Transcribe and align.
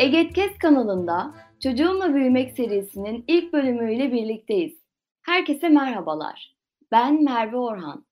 Egetkes 0.00 0.58
kanalında 0.58 1.34
Çocuğumla 1.62 2.14
Büyümek 2.14 2.56
serisinin 2.56 3.24
ilk 3.28 3.52
bölümüyle 3.52 4.12
birlikteyiz. 4.12 4.78
Herkese 5.22 5.68
merhabalar. 5.68 6.56
Ben 6.92 7.24
Merve 7.24 7.56
Orhan. 7.56 8.06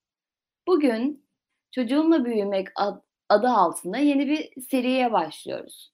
Bugün 0.66 1.24
Çocuğumla 1.70 2.24
Büyümek 2.24 2.68
ad- 2.76 3.02
adı 3.28 3.48
altında 3.48 3.98
yeni 3.98 4.28
bir 4.28 4.62
seriye 4.62 5.12
başlıyoruz. 5.12 5.92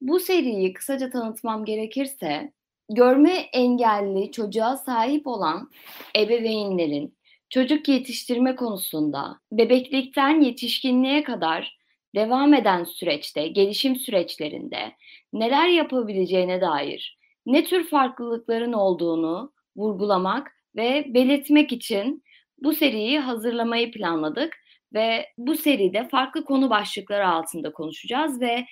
Bu 0.00 0.20
seriyi 0.20 0.72
kısaca 0.72 1.10
tanıtmam 1.10 1.64
gerekirse, 1.64 2.52
görme 2.88 3.32
engelli 3.32 4.32
çocuğa 4.32 4.76
sahip 4.76 5.26
olan 5.26 5.70
ebeveynlerin 6.16 7.18
çocuk 7.50 7.88
yetiştirme 7.88 8.56
konusunda 8.56 9.38
bebeklikten 9.52 10.40
yetişkinliğe 10.40 11.22
kadar 11.22 11.77
devam 12.18 12.54
eden 12.54 12.84
süreçte, 12.84 13.48
gelişim 13.48 13.96
süreçlerinde 13.96 14.92
neler 15.32 15.68
yapabileceğine 15.68 16.60
dair 16.60 17.18
ne 17.46 17.64
tür 17.64 17.84
farklılıkların 17.84 18.72
olduğunu 18.72 19.52
vurgulamak 19.76 20.52
ve 20.76 21.04
belirtmek 21.08 21.72
için 21.72 22.22
bu 22.62 22.72
seriyi 22.72 23.20
hazırlamayı 23.20 23.90
planladık 23.90 24.56
ve 24.94 25.26
bu 25.38 25.56
seride 25.56 26.08
farklı 26.08 26.44
konu 26.44 26.70
başlıkları 26.70 27.28
altında 27.28 27.72
konuşacağız 27.72 28.40
ve 28.40 28.66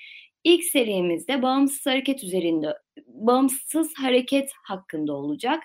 ilk 0.45 0.65
serimizde 0.65 1.43
bağımsız 1.43 1.87
hareket 1.87 2.25
üzerinde 2.25 2.75
bağımsız 3.07 3.95
hareket 3.99 4.51
hakkında 4.65 5.13
olacak. 5.13 5.63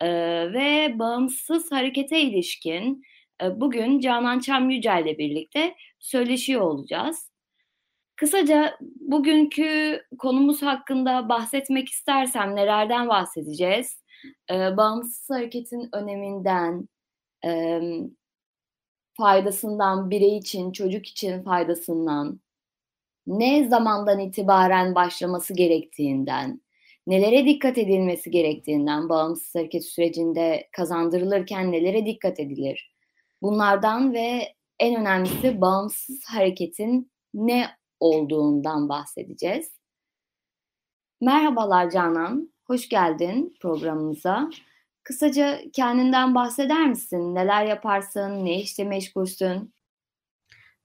Ee, 0.00 0.08
ve 0.52 0.98
bağımsız 0.98 1.72
harekete 1.72 2.20
ilişkin 2.20 3.02
e, 3.42 3.60
bugün 3.60 4.00
Canan 4.00 4.38
Çam 4.40 4.70
Yücel 4.70 5.02
ile 5.04 5.18
birlikte 5.18 5.74
söyleşiyor 6.00 6.60
olacağız. 6.60 7.30
Kısaca 8.16 8.76
bugünkü 9.00 10.00
konumuz 10.18 10.62
hakkında 10.62 11.28
bahsetmek 11.28 11.88
istersem 11.88 12.56
nelerden 12.56 13.08
bahsedeceğiz? 13.08 14.02
Ee, 14.50 14.76
bağımsız 14.76 15.30
hareketin 15.30 15.88
öneminden, 15.92 16.88
e, 17.44 17.80
faydasından, 19.12 20.10
birey 20.10 20.36
için, 20.36 20.72
çocuk 20.72 21.06
için 21.06 21.42
faydasından, 21.42 22.40
ne 23.26 23.68
zamandan 23.68 24.18
itibaren 24.18 24.94
başlaması 24.94 25.54
gerektiğinden, 25.54 26.60
nelere 27.06 27.44
dikkat 27.44 27.78
edilmesi 27.78 28.30
gerektiğinden, 28.30 29.08
bağımsız 29.08 29.54
hareket 29.54 29.84
sürecinde 29.84 30.68
kazandırılırken 30.72 31.72
nelere 31.72 32.06
dikkat 32.06 32.40
edilir? 32.40 32.94
Bunlardan 33.42 34.14
ve 34.14 34.54
en 34.80 35.00
önemlisi 35.00 35.60
bağımsız 35.60 36.24
hareketin 36.24 37.12
ne 37.34 37.66
olduğundan 38.00 38.88
bahsedeceğiz. 38.88 39.72
Merhabalar 41.20 41.90
Canan, 41.90 42.52
hoş 42.64 42.88
geldin 42.88 43.56
programımıza. 43.60 44.50
Kısaca 45.02 45.60
kendinden 45.72 46.34
bahseder 46.34 46.86
misin? 46.86 47.34
Neler 47.34 47.64
yaparsın, 47.64 48.44
ne 48.44 48.60
işte 48.60 48.84
meşgulsün? 48.84 49.74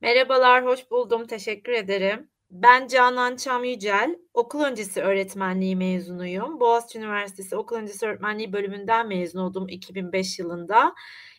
Merhabalar, 0.01 0.65
hoş 0.65 0.91
buldum. 0.91 1.27
Teşekkür 1.27 1.71
ederim. 1.71 2.29
Ben 2.51 2.87
Canan 2.87 3.35
Çam 3.35 3.63
Yücel, 3.63 4.15
okul 4.33 4.61
öncesi 4.61 5.01
öğretmenliği 5.01 5.75
mezunuyum. 5.75 6.59
Boğaziçi 6.59 6.99
Üniversitesi 6.99 7.55
okul 7.55 7.75
öncesi 7.75 8.05
öğretmenliği 8.05 8.53
bölümünden 8.53 9.07
mezun 9.07 9.39
oldum 9.39 9.69
2005 9.69 10.39
yılında. 10.39 10.95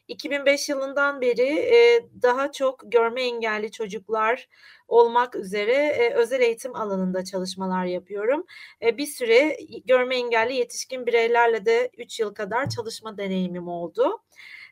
2005 0.09 0.69
yılından 0.69 1.21
beri 1.21 1.49
e, 1.49 2.09
daha 2.23 2.53
çok 2.53 2.81
görme 2.85 3.23
engelli 3.23 3.71
çocuklar 3.71 4.49
olmak 4.89 5.35
üzere 5.35 5.73
e, 5.73 6.15
özel 6.15 6.41
eğitim 6.41 6.77
alanında 6.77 7.25
çalışmalar 7.25 7.85
yapıyorum. 7.85 8.47
E, 8.83 8.99
bir 8.99 9.07
süre 9.07 9.57
görme 9.85 10.17
engelli 10.17 10.55
yetişkin 10.55 11.07
bireylerle 11.07 11.67
de 11.67 11.91
3 11.99 12.21
yıl 12.21 12.35
kadar 12.35 12.69
çalışma 12.69 13.19
deneyimim 13.19 13.69
oldu. 13.69 14.23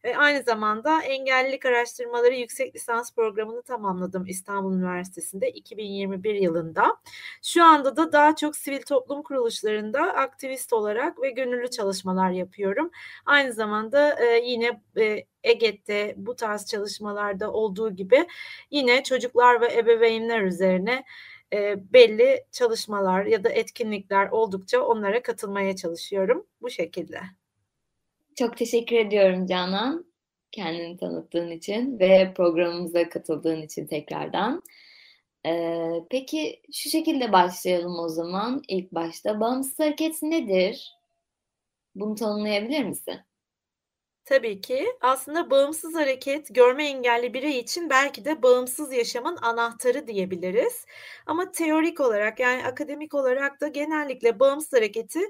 Ve 0.05 0.19
aynı 0.19 0.43
zamanda 0.43 1.03
engellilik 1.03 1.67
araştırmaları 1.67 2.35
yüksek 2.35 2.75
lisans 2.75 3.15
programını 3.15 3.63
tamamladım 3.63 4.27
İstanbul 4.27 4.75
Üniversitesi'nde 4.75 5.51
2021 5.51 6.35
yılında. 6.35 6.97
Şu 7.43 7.65
anda 7.65 7.97
da 7.97 8.13
daha 8.13 8.37
çok 8.37 8.57
sivil 8.57 8.83
toplum 8.83 9.23
kuruluşlarında 9.23 10.01
aktivist 10.01 10.73
olarak 10.73 11.23
ve 11.23 11.31
gönüllü 11.31 11.71
çalışmalar 11.71 12.31
yapıyorum. 12.31 12.91
Aynı 13.27 13.53
zamanda 13.53 14.25
e, 14.25 14.41
yine 14.45 14.81
e, 15.01 15.25
EGET'te 15.43 16.15
bu 16.17 16.37
tarz 16.37 16.67
çalışmalarda 16.67 17.53
olduğu 17.53 17.91
gibi 17.91 18.27
yine 18.71 19.03
çocuklar 19.03 19.61
ve 19.61 19.75
ebeveynler 19.75 20.43
üzerine 20.43 21.05
e, 21.53 21.77
belli 21.93 22.45
çalışmalar 22.53 23.25
ya 23.25 23.45
da 23.45 23.49
etkinlikler 23.49 24.29
oldukça 24.29 24.83
onlara 24.83 25.23
katılmaya 25.23 25.77
çalışıyorum 25.77 26.47
bu 26.63 26.71
şekilde. 26.71 27.21
Çok 28.39 28.57
teşekkür 28.57 28.97
ediyorum 28.97 29.47
Canan. 29.47 30.07
Kendini 30.53 30.97
tanıttığın 30.97 31.51
için 31.51 31.99
ve 31.99 32.35
programımıza 32.37 33.09
katıldığın 33.09 33.63
için 33.63 33.87
tekrardan. 33.87 34.63
Ee, 35.47 35.91
peki 36.11 36.63
şu 36.73 36.91
şekilde 36.91 37.33
başlayalım 37.33 37.99
o 37.99 38.09
zaman. 38.09 38.63
İlk 38.69 38.93
başta 38.93 39.41
bağımsız 39.41 39.79
hareket 39.79 40.23
nedir? 40.23 40.93
Bunu 41.95 42.15
tanımlayabilir 42.15 42.85
misin? 42.85 43.21
Tabii 44.25 44.61
ki. 44.61 44.87
Aslında 45.01 45.51
bağımsız 45.51 45.95
hareket 45.95 46.55
görme 46.55 46.87
engelli 46.87 47.35
birey 47.35 47.59
için 47.59 47.91
belki 47.91 48.25
de 48.25 48.43
bağımsız 48.43 48.93
yaşamın 48.93 49.37
anahtarı 49.37 50.07
diyebiliriz. 50.07 50.87
Ama 51.27 51.53
teorik 51.53 52.01
olarak 52.01 52.41
yani 52.41 52.65
akademik 52.67 53.15
olarak 53.15 53.61
da 53.61 53.69
genellikle 53.69 54.41
bağımsız 54.41 54.73
hareketi 54.73 55.21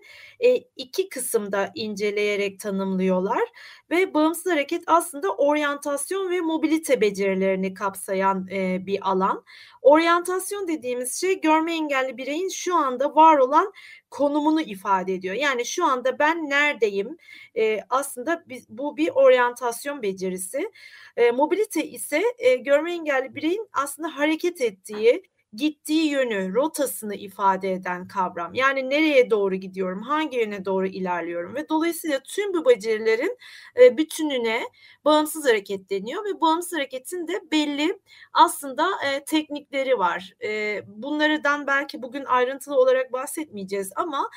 e, 0.40 0.54
iki 0.76 1.08
kısımda 1.08 1.70
inceleyerek 1.74 2.60
tanımlıyorlar 2.60 3.42
ve 3.90 4.14
bağımsız 4.14 4.52
hareket 4.52 4.82
aslında 4.86 5.34
oryantasyon 5.34 6.30
ve 6.30 6.40
mobilite 6.40 7.00
becerilerini 7.00 7.74
kapsayan 7.74 8.48
e, 8.52 8.86
bir 8.86 9.10
alan. 9.10 9.44
Oryantasyon 9.82 10.68
dediğimiz 10.68 11.20
şey 11.20 11.40
görme 11.40 11.74
engelli 11.74 12.16
bireyin 12.16 12.48
şu 12.48 12.76
anda 12.76 13.14
var 13.14 13.38
olan 13.38 13.72
konumunu 14.14 14.60
ifade 14.60 15.14
ediyor. 15.14 15.34
Yani 15.34 15.64
şu 15.66 15.84
anda 15.84 16.18
ben 16.18 16.50
neredeyim? 16.50 17.16
E, 17.56 17.80
aslında 17.90 18.44
biz, 18.48 18.68
bu 18.68 18.96
bir 18.96 19.08
oryantasyon 19.08 20.02
becerisi. 20.02 20.70
E, 21.16 21.30
mobilite 21.30 21.86
ise 21.86 22.22
e, 22.38 22.56
görme 22.56 22.92
engelli 22.92 23.34
bireyin 23.34 23.68
aslında 23.72 24.16
hareket 24.16 24.60
ettiği, 24.60 25.22
gittiği 25.56 26.10
yönü, 26.10 26.54
rotasını 26.54 27.14
ifade 27.14 27.72
eden 27.72 28.08
kavram. 28.08 28.54
Yani 28.54 28.90
nereye 28.90 29.30
doğru 29.30 29.54
gidiyorum, 29.54 30.02
hangi 30.02 30.38
yöne 30.38 30.64
doğru 30.64 30.86
ilerliyorum 30.86 31.54
ve 31.54 31.68
dolayısıyla 31.68 32.20
tüm 32.20 32.54
bu 32.54 32.66
becerilerin 32.66 33.38
e, 33.80 33.96
bütününe 33.96 34.62
bağımsız 35.04 35.46
hareket 35.46 35.90
deniyor 35.90 36.24
ve 36.24 36.40
bağımsız 36.40 36.72
hareketin 36.72 37.28
de 37.28 37.32
belli 37.52 37.98
aslında 38.32 38.88
e, 39.06 39.24
teknikleri 39.24 39.98
var. 39.98 40.32
E, 40.44 40.80
bunlardan 40.86 41.66
belki 41.66 42.02
bugün 42.02 42.24
ayrıntılı 42.24 42.76
olarak 42.76 43.12
bahsetmeyeceğiz 43.12 43.92
ama 43.96 44.30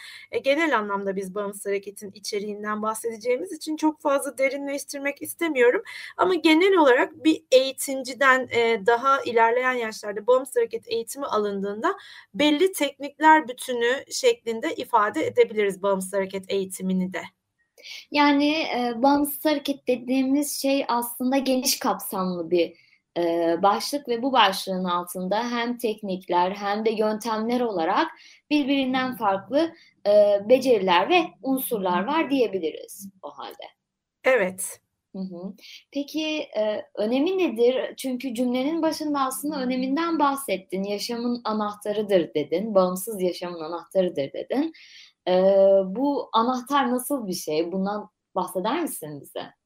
genel 0.44 0.78
anlamda 0.78 1.16
biz 1.16 1.36
bağımsız 1.36 1.66
hareketin 1.66 2.12
içeriğinden 2.12 2.82
bahsedeceğimiz 2.82 3.52
için 3.52 3.78
çok 3.78 4.02
fazla 4.02 4.38
derinleştirmek 4.38 5.22
istemiyorum. 5.22 5.82
Ama 6.18 6.36
genel 6.36 6.78
olarak 6.78 7.24
bir 7.24 7.44
eğitimciden 7.52 8.50
daha 8.86 9.22
ilerleyen 9.22 9.74
yaşlarda 9.74 10.28
bağımsız 10.28 10.56
hareket 10.56 10.88
eğitimi 11.08 11.26
alındığında 11.26 11.96
belli 12.34 12.72
teknikler 12.72 13.48
bütünü 13.48 14.04
şeklinde 14.12 14.76
ifade 14.76 15.26
edebiliriz 15.26 15.82
bağımsız 15.82 16.14
hareket 16.14 16.52
eğitimini 16.52 17.14
de. 17.14 17.22
Yani 18.12 18.52
e, 18.52 18.94
bağımsız 18.96 19.46
hareket 19.46 19.88
dediğimiz 19.88 20.62
şey 20.62 20.86
aslında 20.88 21.38
geniş 21.38 21.80
kapsamlı 21.80 22.52
bir 22.52 22.74
e, 23.18 23.56
başlık 23.64 24.08
ve 24.08 24.22
bu 24.22 24.32
başlığın 24.34 24.84
altında 24.84 25.52
hem 25.52 25.78
teknikler 25.78 26.52
hem 26.52 26.86
de 26.86 26.92
yöntemler 26.92 27.62
olarak 27.62 28.08
birbirinden 28.50 29.16
farklı 29.16 29.74
e, 30.08 30.42
beceriler 30.50 31.10
ve 31.10 31.24
unsurlar 31.42 32.04
var 32.08 32.30
diyebiliriz 32.30 33.10
o 33.22 33.30
halde. 33.30 33.64
Evet, 34.24 34.80
Hı 35.16 35.20
hı. 35.20 35.54
Peki, 35.92 36.20
eee, 36.56 36.86
önemi 36.96 37.38
nedir? 37.38 37.94
Çünkü 37.98 38.34
cümlenin 38.34 38.82
başında 38.82 39.20
aslında 39.20 39.60
öneminden 39.62 40.20
bahsettin. 40.20 40.84
"Yaşamın 40.84 41.42
anahtarıdır." 41.46 42.34
dedin. 42.34 42.76
"Bağımsız 42.76 43.22
yaşamın 43.22 43.60
anahtarıdır." 43.60 44.34
dedin. 44.34 44.72
Eee, 45.28 45.82
bu 45.86 46.30
anahtar 46.34 46.92
nasıl 46.92 47.28
bir 47.28 47.34
şey? 47.34 47.72
Bundan 47.72 48.10
bahseder 48.36 48.82
misin 48.82 49.22
bize? 49.22 49.57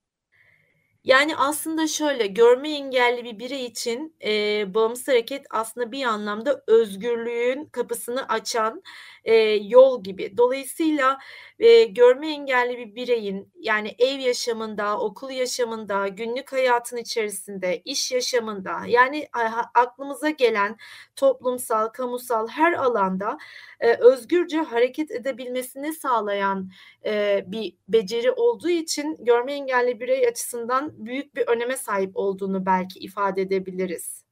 Yani, 1.04 1.36
aslında 1.36 1.88
şöyle, 1.88 2.28
görme 2.28 2.70
engelli 2.72 3.24
bir 3.24 3.40
birey 3.40 3.66
için, 3.66 4.16
eee, 4.22 4.66
bağımsız 4.74 5.08
hareket 5.08 5.46
aslında 5.50 5.92
bir 5.92 6.04
anlamda 6.04 6.64
özgürlüğün 6.68 7.66
kapısını 7.66 8.28
açan, 8.30 8.82
eee, 9.26 9.60
yol 9.68 10.04
gibi. 10.04 10.38
Dolayısıyla, 10.38 11.18
eee, 11.60 11.84
görme 11.86 12.28
engelli 12.32 12.78
bir 12.78 12.96
bireyin, 12.96 13.52
yani, 13.60 13.96
ev 14.00 14.20
yaşamında, 14.20 15.00
okul 15.00 15.30
yaşamında, 15.30 16.08
günlük 16.08 16.52
hayatın 16.54 16.98
içerisinde, 16.98 17.82
iş 17.86 18.12
yaşamında, 18.12 18.72
yani, 18.88 19.28
aklımıza 19.74 20.30
gelen 20.30 20.78
toplumsal, 21.16 21.88
kamusal 21.88 22.48
her 22.48 22.74
alanda, 22.74 23.38
eee, 23.84 23.98
özgürce 24.02 24.58
hareket 24.58 25.12
edebilmesini 25.12 25.94
sağlayan, 25.94 26.70
eee, 27.06 27.44
bir 27.48 27.74
beceri 27.88 28.32
olduğu 28.32 28.70
için 28.70 29.18
görme 29.26 29.54
engelli 29.54 30.00
birey 30.00 30.28
açısından 30.28 30.91
büyük 30.98 31.36
bir 31.36 31.48
öneme 31.48 31.78
sahip 31.78 32.12
olduğunu 32.14 32.66
belki 32.66 33.00
ifade 33.00 33.42
edebiliriz. 33.42 34.26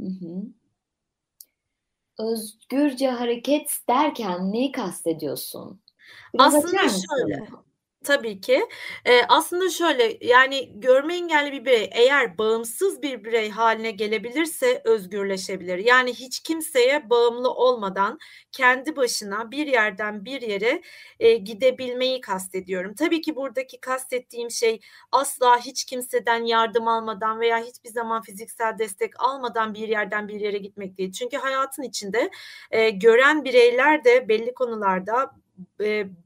Hı 0.00 0.06
hı. 0.06 0.42
Özgürce 2.18 3.10
hareket 3.10 3.78
derken 3.88 4.52
neyi 4.52 4.72
kastediyorsun? 4.72 5.80
Biraz 6.34 6.54
Aslında 6.54 6.88
şöyle? 6.88 7.46
Tabii 8.04 8.40
ki. 8.40 8.66
Eee, 9.06 9.24
aslında 9.28 9.70
şöyle, 9.70 10.16
yani, 10.20 10.80
görme 10.80 11.14
engelli 11.16 11.52
bir 11.52 11.64
birey 11.64 11.90
eğer 11.92 12.38
bağımsız 12.38 13.02
bir 13.02 13.24
birey 13.24 13.50
hâline 13.50 13.90
gelebilirse 13.90 14.82
özgürleşebilir. 14.84 15.78
Yani, 15.78 16.14
hiç 16.14 16.40
kimseye 16.40 17.10
bağımlı 17.10 17.50
olmadan 17.50 18.18
kendi 18.52 18.96
başına 18.96 19.50
bir 19.50 19.66
yerden 19.66 20.24
bir 20.24 20.42
yere, 20.42 20.82
eee, 21.20 21.36
gidebilmeyi 21.36 22.20
kastediyorum. 22.20 22.94
Tabii 22.94 23.20
ki 23.20 23.36
buradaki 23.36 23.80
kastettiğim 23.80 24.50
şey 24.50 24.80
asla 25.12 25.58
hiç 25.60 25.84
kimseden 25.84 26.44
yardım 26.44 26.88
almadan 26.88 27.40
veya 27.40 27.58
hiçbir 27.58 27.88
zaman 27.90 28.22
fiziksel 28.22 28.78
destek 28.78 29.20
almadan 29.20 29.74
bir 29.74 29.88
yerden 29.88 30.28
bir 30.28 30.40
yere 30.40 30.58
gitmek 30.58 30.98
değil. 30.98 31.12
Çünkü 31.12 31.36
hayatın 31.36 31.82
içinde, 31.82 32.30
eee, 32.72 32.90
gören 32.90 33.44
bireyler 33.44 34.04
de 34.04 34.28
belli 34.28 34.54
konularda, 34.54 35.30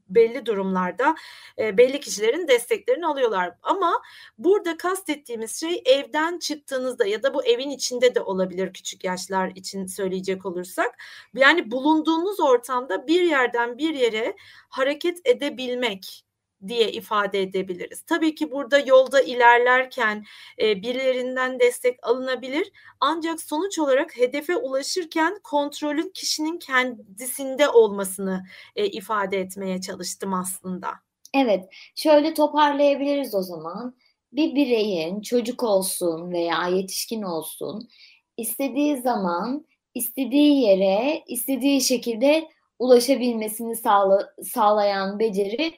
belli 0.09 0.45
durumlarda, 0.45 1.15
eee, 1.57 1.77
belli 1.77 1.99
kişilerin 1.99 2.47
desteklerini 2.47 3.07
alıyorlar. 3.07 3.53
Ama 3.63 4.01
burada 4.37 4.77
kastettiğimiz 4.77 5.59
şey 5.59 5.83
evden 5.85 6.39
çıktığınızda 6.39 7.05
ya 7.05 7.23
da 7.23 7.33
bu 7.33 7.45
evin 7.45 7.69
içinde 7.69 8.15
de 8.15 8.21
olabilir 8.21 8.73
küçük 8.73 9.03
yaşlar 9.03 9.51
için 9.55 9.85
söyleyecek 9.85 10.45
olursak. 10.45 10.97
Yani, 11.35 11.71
bulunduğunuz 11.71 12.39
ortamda 12.39 13.07
bir 13.07 13.21
yerden 13.23 13.77
bir 13.77 13.93
yere 13.95 14.35
hareket 14.69 15.19
edebilmek 15.25 16.23
diye 16.67 16.91
ifade 16.91 17.41
edebiliriz. 17.41 18.01
Tabii 18.01 18.35
ki 18.35 18.51
burada 18.51 18.79
yolda 18.79 19.21
ilerlerken, 19.21 20.25
eee, 20.59 20.81
birilerinden 20.81 21.59
destek 21.59 22.07
alınabilir 22.07 22.71
ancak 22.99 23.41
sonuç 23.41 23.79
olarak 23.79 24.17
hedefe 24.17 24.55
ulaşırken 24.57 25.39
kontrolün 25.43 26.11
kişinin 26.13 26.59
kendisinde 26.59 27.69
olmasını, 27.69 28.43
eee, 28.75 28.85
ifade 28.87 29.39
etmeye 29.39 29.81
çalıştım 29.81 30.33
aslında. 30.33 30.89
Evet, 31.35 31.65
şöyle 31.95 32.33
toparlayabiliriz 32.33 33.35
o 33.35 33.41
zaman. 33.41 33.95
Bir 34.33 34.55
bireyin, 34.55 35.21
çocuk 35.21 35.63
olsun 35.63 36.31
veya 36.31 36.67
yetişkin 36.67 37.21
olsun, 37.21 37.89
istediği 38.37 38.97
zaman, 38.97 39.65
istediği 39.95 40.61
yere, 40.61 41.23
istediği 41.27 41.81
şekilde 41.81 42.49
ulaşabilmesini 42.79 43.75
sağla 43.75 44.33
sağlayan 44.53 45.19
beceri 45.19 45.73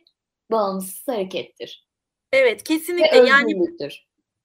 bağımsız 0.51 1.07
harekettir 1.07 1.89
Evet, 2.31 2.59
ve 2.59 2.63
kesinlikle. 2.63 3.17
Yani. 3.17 3.55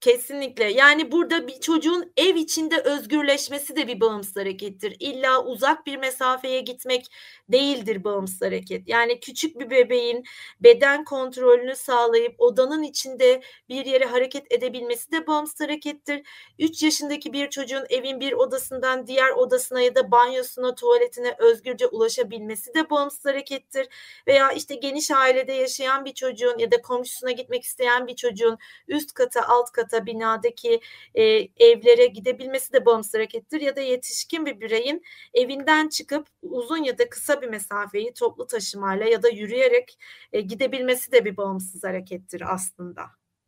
Kesinlikle. 0.05 0.65
Yani, 0.71 1.11
burada 1.11 1.47
bir 1.47 1.59
çocuğun 1.59 2.13
ev 2.17 2.35
içinde 2.35 2.81
özgürleşmesi 2.81 3.75
de 3.75 3.87
bir 3.87 3.99
bağımsız 3.99 4.35
harekettir. 4.35 4.95
İlla 4.99 5.45
uzak 5.45 5.85
bir 5.85 5.97
mesafeye 5.97 6.61
gitmek 6.61 7.05
değildir 7.49 8.03
bağımsız 8.03 8.41
hareket. 8.41 8.87
Yani, 8.87 9.19
küçük 9.19 9.59
bir 9.59 9.69
bebeğin 9.69 10.23
beden 10.59 11.03
kontrolünü 11.05 11.75
sağlayıp 11.75 12.35
odanın 12.37 12.83
içinde 12.83 13.41
bir 13.69 13.85
yere 13.85 14.05
hareket 14.05 14.51
edebilmesi 14.51 15.11
de 15.11 15.27
bağımsız 15.27 15.59
harekettir. 15.59 16.21
3 16.59 16.83
yaşındaki 16.83 17.33
bir 17.33 17.49
çocuğun 17.49 17.85
evin 17.89 18.19
bir 18.19 18.33
odasından 18.33 19.07
diğer 19.07 19.31
odasına 19.31 19.81
ya 19.81 19.95
da 19.95 20.11
banyosuna, 20.11 20.75
tuvaletine 20.75 21.35
özgürce 21.39 21.87
ulaşabilmesi 21.87 22.73
de 22.73 22.89
bağımsız 22.89 23.25
harekettir. 23.25 23.87
Veya, 24.27 24.51
işte, 24.51 24.75
geniş 24.75 25.11
ailede 25.11 25.53
yaşayan 25.53 26.05
bir 26.05 26.13
çocuğun 26.13 26.57
ya 26.57 26.71
da 26.71 26.81
komşusuna 26.81 27.31
gitmek 27.31 27.63
isteyen 27.63 28.07
bir 28.07 28.15
çocuğun 28.15 28.57
üst 28.87 29.13
kata, 29.13 29.41
alt 29.47 29.71
kata, 29.71 29.94
binadaki, 30.05 30.79
eee, 31.15 31.49
evlere 31.57 32.05
gidebilmesi 32.05 32.73
de 32.73 32.85
bağımsız 32.85 33.13
harekettir. 33.13 33.61
Ya 33.61 33.75
da 33.75 33.81
yetişkin 33.81 34.45
bir 34.45 34.59
bireyin 34.61 35.03
evinden 35.33 35.89
çıkıp 35.89 36.27
uzun 36.41 36.83
ya 36.83 36.97
da 36.97 37.09
kısa 37.09 37.41
bir 37.41 37.47
mesafeyi 37.47 38.13
toplu 38.13 38.47
taşımayla 38.47 39.05
ya 39.05 39.23
da 39.23 39.29
yürüyerek, 39.29 39.97
eee, 40.33 40.41
gidebilmesi 40.41 41.11
de 41.11 41.25
bir 41.25 41.37
bağımsız 41.37 41.83
harekettir 41.83 42.53
aslında. 42.53 43.01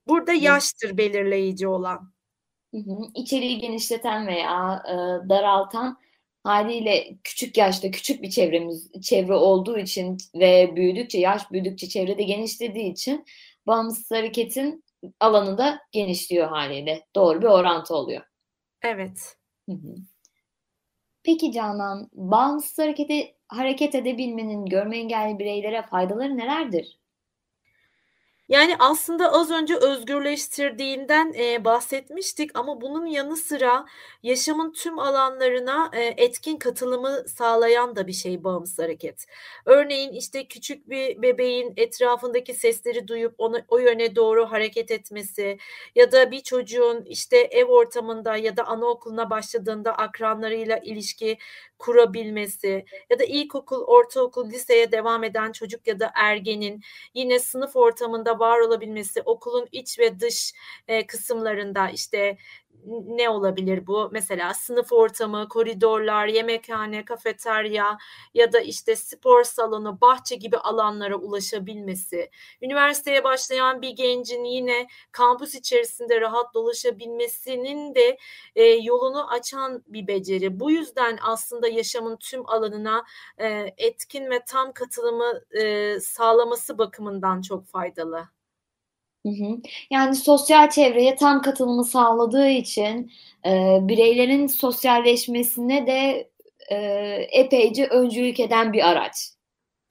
Burada 0.07 0.33
yaştır 0.33 0.97
belirleyici 0.97 1.67
olan. 1.67 2.11
Hı 2.73 2.77
hı. 2.77 2.97
İçeriği 3.15 3.59
genişleten 3.59 4.27
veya, 4.27 4.83
eee, 4.88 5.29
daraltan 5.29 5.97
hâliyle 6.44 7.17
küçük 7.23 7.57
yaşta 7.57 7.91
küçük 7.91 8.21
bir 8.23 8.29
çevremiz 8.29 8.91
çevre 9.01 9.33
olduğu 9.33 9.77
için 9.79 10.17
ve 10.35 10.73
büyüdükçe, 10.75 11.19
yaş 11.19 11.51
büyüdükçe 11.51 11.89
çevre 11.89 12.17
de 12.17 12.23
genişlediği 12.23 12.91
için 12.91 13.25
bağımsız 13.67 14.11
hareketin 14.11 14.83
alanı 15.19 15.57
da 15.57 15.79
genişliyor 15.91 16.47
hâliyle. 16.47 17.05
Doğru 17.15 17.41
bir 17.41 17.47
orantı 17.47 17.95
oluyor. 17.95 18.21
Evet. 18.83 19.38
Hı 19.69 19.75
hı. 19.75 19.95
Peki 21.23 21.51
Canan, 21.51 22.09
bağımsız 22.13 22.77
harekete 22.79 23.35
hareket 23.47 23.95
edebilmenin 23.95 24.65
görme 24.65 24.97
engelli 24.97 25.39
bireylere 25.39 25.81
faydaları 25.81 26.38
nelerdir? 26.38 26.99
Yani, 28.49 28.75
aslında 28.80 29.31
az 29.33 29.51
önce 29.51 29.75
özgürleştirdiğinden, 29.75 31.33
eee, 31.33 31.66
bahsetmiştik 31.66 32.51
ama 32.59 32.81
bunun 32.81 33.06
yanı 33.06 33.37
sıra 33.37 33.85
yaşamın 34.23 34.71
tüm 34.73 34.99
alanlarına, 34.99 35.92
eee, 35.94 36.13
etkin 36.18 36.57
katılımı 36.57 37.23
sağlayan 37.27 37.95
da 37.95 38.07
bir 38.07 38.13
şey 38.13 38.44
bağımsız 38.44 38.80
hareket. 38.80 39.25
Örneğin, 39.66 40.13
işte, 40.13 40.47
küçük 40.47 40.89
bir 40.89 41.21
bebeğin 41.21 41.73
etrafındaki 41.77 42.54
sesleri 42.54 43.07
duyup 43.07 43.35
ona 43.37 43.61
o 43.68 43.77
yöne 43.77 44.16
doğru 44.16 44.45
hareket 44.51 44.92
etmesi 44.92 45.57
ya 45.95 46.11
da 46.11 46.31
bir 46.31 46.39
çocuğun, 46.42 47.04
işte, 47.06 47.37
ev 47.37 47.66
ortamında 47.66 48.37
ya 48.37 48.57
da 48.57 48.63
anaokuluna 48.68 49.30
başladığında 49.30 49.94
akranlarıyla 49.97 50.77
ilişki 50.77 51.37
kurabilmesi 51.80 52.86
ya 53.10 53.19
da 53.19 53.24
ilkokul, 53.24 53.81
ortaokul, 53.88 54.50
liseye 54.50 54.92
devam 54.92 55.24
eden 55.24 55.52
çocuk 55.52 55.88
ya 55.88 56.00
da 56.00 56.12
ergenin 56.16 56.81
yine 57.14 57.40
sınıf 57.40 57.76
ortamında 57.76 58.40
var 58.40 58.60
olabilmesi, 58.60 59.22
okulun 59.22 59.68
iç 59.72 60.00
ve 60.00 60.19
dış, 60.19 60.54
eee, 60.90 61.07
kısımlarında, 61.07 61.90
işte, 61.90 62.38
ne 63.07 63.29
olabilir 63.29 63.87
bu? 63.87 64.09
Mesela 64.11 64.53
sınıf 64.53 64.91
ortamı, 64.91 65.47
koridorlar, 65.49 66.27
yemekhane, 66.27 67.06
kafeterya 67.06 67.97
ya 68.33 68.53
da, 68.53 68.59
işte, 68.59 68.95
spor 68.95 69.44
salonu, 69.44 70.01
bahçe 70.01 70.35
gibi 70.35 70.57
alanlara 70.57 71.15
ulaşabilmesi, 71.15 72.29
üniversiteye 72.61 73.23
başlayan 73.23 73.81
bir 73.81 73.89
gencin 73.89 74.44
yine 74.44 74.87
kampüs 75.11 75.56
içerisinde 75.56 76.21
rahat 76.21 76.53
dolaşabilmesinin 76.53 77.95
de, 77.95 78.17
eee, 78.56 78.79
yolunu 78.83 79.29
açan 79.31 79.83
bir 79.87 80.07
beceri. 80.07 80.59
Bu 80.59 80.71
yüzden 80.71 81.17
aslında 81.21 81.67
yaşamın 81.67 82.17
tüm 82.17 82.49
alanına, 82.49 83.03
eee, 83.39 83.73
etkin 83.77 84.29
ve 84.31 84.39
tam 84.47 84.71
katılımı, 84.73 85.41
eee, 85.53 85.99
sağlaması 85.99 86.77
bakımından 86.77 87.41
çok 87.41 87.65
faydalı. 87.67 88.36
Yani, 89.92 90.16
sosyal 90.16 90.69
çevreye 90.69 91.16
tam 91.16 91.42
katılımı 91.42 91.86
sağladığı 91.86 92.50
için, 92.50 93.12
eee, 93.46 93.80
bireylerin 93.81 94.48
sosyalleşmesine 94.48 95.88
de, 95.88 96.30
eee, 96.72 97.28
epeyce 97.31 97.88
öncülük 97.88 98.40
eden 98.40 98.74
bir 98.74 98.90
araç. 98.90 99.36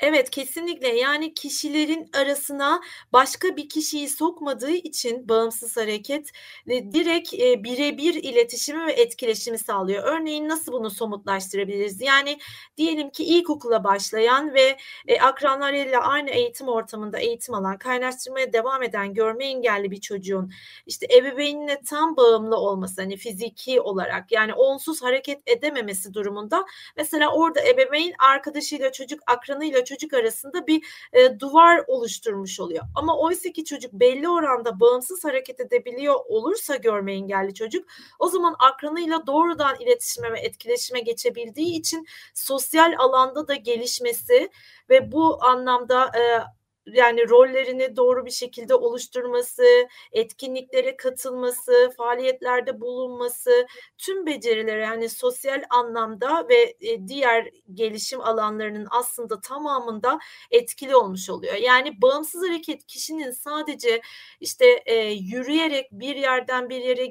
Evet, 0.00 0.30
kesinlikle. 0.30 0.88
Yani 0.88 1.34
kişilerin 1.34 2.10
arasına 2.14 2.80
başka 3.12 3.56
bir 3.56 3.68
kişiyi 3.68 4.08
sokmadığı 4.08 4.70
için 4.70 5.28
bağımsız 5.28 5.76
hareket, 5.76 6.30
eee, 6.66 6.92
direkt, 6.92 7.32
eee, 7.34 7.64
bire 7.64 7.98
bir 7.98 8.14
iletişimi 8.14 8.86
ve 8.86 8.92
etkileşimi 8.92 9.58
sağlıyor. 9.58 10.02
Örneğin 10.04 10.48
nasıl 10.48 10.72
bunu 10.72 10.90
somutlaştırabiliriz? 10.90 12.00
Yani 12.00 12.38
diyelim 12.76 13.10
ki 13.10 13.24
ilkokula 13.24 13.84
başlayan 13.84 14.54
ve, 14.54 14.76
eee, 15.08 15.20
akranlarıyla 15.20 16.00
aynı 16.00 16.30
eğitim 16.30 16.68
ortamında 16.68 17.18
eğitim 17.18 17.54
alan, 17.54 17.78
kaynaştırmaya 17.78 18.52
devam 18.52 18.82
eden 18.82 19.14
görme 19.14 19.44
engelli 19.46 19.90
bir 19.90 20.00
çocuğun, 20.00 20.50
işte, 20.86 21.06
ebeveynine 21.18 21.80
tam 21.90 22.16
bağımlı 22.16 22.56
olması, 22.56 23.00
hani, 23.02 23.16
fiziki 23.16 23.80
olarak, 23.80 24.32
yani 24.32 24.54
onsuz 24.54 25.02
hareket 25.02 25.40
edememesi 25.46 26.14
durumunda 26.14 26.64
mesela 26.96 27.32
orada 27.32 27.60
ebeveyn 27.68 28.12
arkadaşıyla 28.18 28.92
çocuk, 28.92 29.20
akranıyla 29.26 29.84
çocuk 29.86 30.14
arasında 30.14 30.68
bir, 30.68 30.82
eee, 31.14 31.40
duvar 31.40 31.84
oluşturmuş 31.88 32.60
oluyor. 32.60 32.84
Ama 32.96 33.18
oysaki 33.18 33.64
çocuk 33.66 33.92
belli 33.94 34.30
oranda 34.30 34.80
bağımsız 34.80 35.24
hareket 35.24 35.60
edebiliyor 35.60 36.16
olursa 36.28 36.76
görme 36.76 37.12
engelli 37.14 37.54
çocuk, 37.54 37.86
o 38.20 38.28
zaman 38.28 38.56
akranıyla 38.58 39.28
doğrudan 39.28 39.76
iletişime 39.80 40.32
ve 40.32 40.40
etkileşime 40.40 41.00
geçebildiği 41.00 41.80
için 41.80 42.06
sosyal 42.34 42.94
alanda 42.98 43.48
da 43.48 43.54
gelişmesi 43.54 44.50
ve 44.90 45.12
bu 45.12 45.44
anlamda, 45.44 46.10
eee, 46.16 46.42
yani 46.86 47.28
rollerini 47.28 47.96
doğru 47.96 48.26
bir 48.26 48.30
şekilde 48.30 48.74
oluşturması, 48.74 49.64
etkinliklere 50.12 50.96
katılması, 50.96 51.92
faaliyetlerde 51.96 52.80
bulunması, 52.80 53.66
tüm 53.98 54.26
becerileri, 54.26 54.80
yani 54.80 55.08
sosyal 55.08 55.62
anlamda 55.70 56.48
ve, 56.48 56.72
eee, 56.80 57.08
diğer 57.08 57.50
gelişim 57.74 58.20
alanlarının 58.20 58.86
aslında 58.90 59.40
tamamında 59.40 60.18
etkili 60.50 60.96
olmuş 60.96 61.30
oluyor. 61.30 61.54
Yani 61.54 62.02
bağımsız 62.02 62.42
hareket 62.48 62.86
kişinin 62.86 63.30
sadece, 63.30 64.00
işte, 64.40 64.82
eee, 64.86 65.10
yürüyerek 65.12 65.86
bir 65.92 66.16
yerden 66.16 66.68
bir 66.70 66.80
yere 66.80 67.06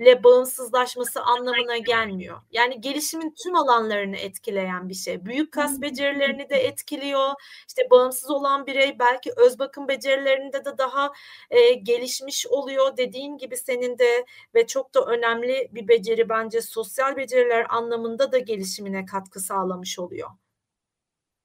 gitmesiyle 0.00 0.24
bağımsızlaşması 0.24 1.22
anlamına 1.22 1.78
gelmiyor. 1.78 2.40
Yani 2.52 2.80
gelişimin 2.80 3.34
tüm 3.42 3.56
alanlarını 3.56 4.16
etkileyen 4.16 4.88
bir 4.88 4.94
şey. 4.94 5.24
Büyük 5.26 5.52
kas 5.52 5.80
becerilerini 5.80 6.48
de 6.50 6.56
etkiliyor. 6.56 7.30
İşte, 7.68 7.82
bağımsız 7.90 8.30
olan 8.30 8.66
birey 8.66 8.98
belki 8.98 9.32
öz 9.36 9.58
bakım 9.58 9.88
becerilerinde 9.88 10.64
de 10.64 10.78
daha, 10.78 11.12
eee, 11.52 11.74
gelişmiş 11.74 12.46
oluyor. 12.46 12.96
Dediğin 12.96 13.38
gibi 13.38 13.56
senin 13.56 13.98
de 13.98 14.24
ve 14.54 14.66
çok 14.66 14.94
da 14.94 15.04
önemli 15.06 15.68
bir 15.72 15.88
beceri 15.88 16.28
bence 16.28 16.62
sosyal 16.62 17.16
beceriler 17.16 17.66
anlamında 17.70 18.32
da 18.32 18.38
gelişimine 18.38 19.04
katkı 19.06 19.40
sağlamış 19.40 19.98
oluyor. 19.98 20.30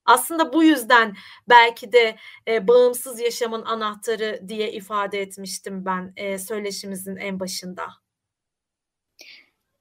Aslında 0.05 0.53
bu 0.53 0.63
yüzden 0.63 1.15
belki 1.49 1.91
de, 1.91 2.15
eee, 2.47 2.67
bağımsız 2.67 3.19
yaşamın 3.19 3.61
anahtarı 3.65 4.41
diye 4.47 4.71
ifade 4.71 5.21
etmiştim 5.21 5.85
ben, 5.85 6.13
eee, 6.17 6.39
söyleşimizin 6.39 7.15
en 7.15 7.39
başında. 7.39 8.04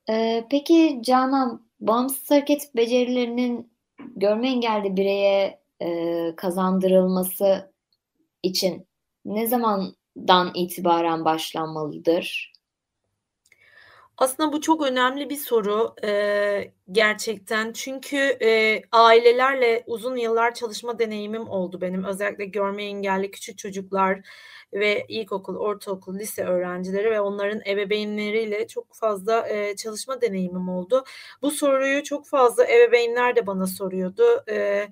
Eee, 0.08 0.46
peki 0.50 1.00
Canan, 1.04 1.66
bağımsız 1.80 2.30
hareket 2.30 2.76
becerilerinin 2.76 3.72
görme 4.16 4.48
engelli 4.48 4.96
bireye, 4.96 5.60
eee, 5.80 6.34
kazandırılması 6.36 7.72
için 8.44 8.88
ne 9.26 9.48
zamandan 9.48 10.52
itibaren 10.56 11.26
başlanmalıdır? 11.26 12.53
Aslında 14.18 14.52
bu 14.52 14.60
çok 14.60 14.82
önemli 14.86 15.30
bir 15.30 15.36
soru, 15.36 15.94
eee, 16.02 16.72
gerçekten. 16.92 17.72
Çünkü, 17.72 18.16
eee, 18.40 18.82
ailelerle 18.92 19.84
uzun 19.86 20.16
yıllar 20.16 20.54
çalışma 20.54 20.98
deneyimim 20.98 21.48
oldu 21.48 21.80
benim. 21.80 22.04
Özellikle 22.04 22.44
görme 22.44 22.84
engelli 22.84 23.30
küçük 23.30 23.58
çocuklar 23.58 24.20
ve 24.72 25.04
ilkokul, 25.08 25.56
ortaokul, 25.56 26.18
lise 26.18 26.44
öğrencileri 26.44 27.10
ve 27.10 27.20
onların 27.20 27.60
ebeveynleriyle 27.66 28.66
çok 28.68 28.94
fazla, 28.94 29.48
eee, 29.48 29.76
çalışma 29.76 30.20
deneyimim 30.20 30.68
oldu. 30.68 31.04
Bu 31.42 31.50
soruyu 31.50 32.02
çok 32.02 32.26
fazla 32.26 32.64
ebeveynler 32.66 33.36
de 33.36 33.46
bana 33.46 33.66
soruyordu. 33.66 34.44
Eee, 34.48 34.88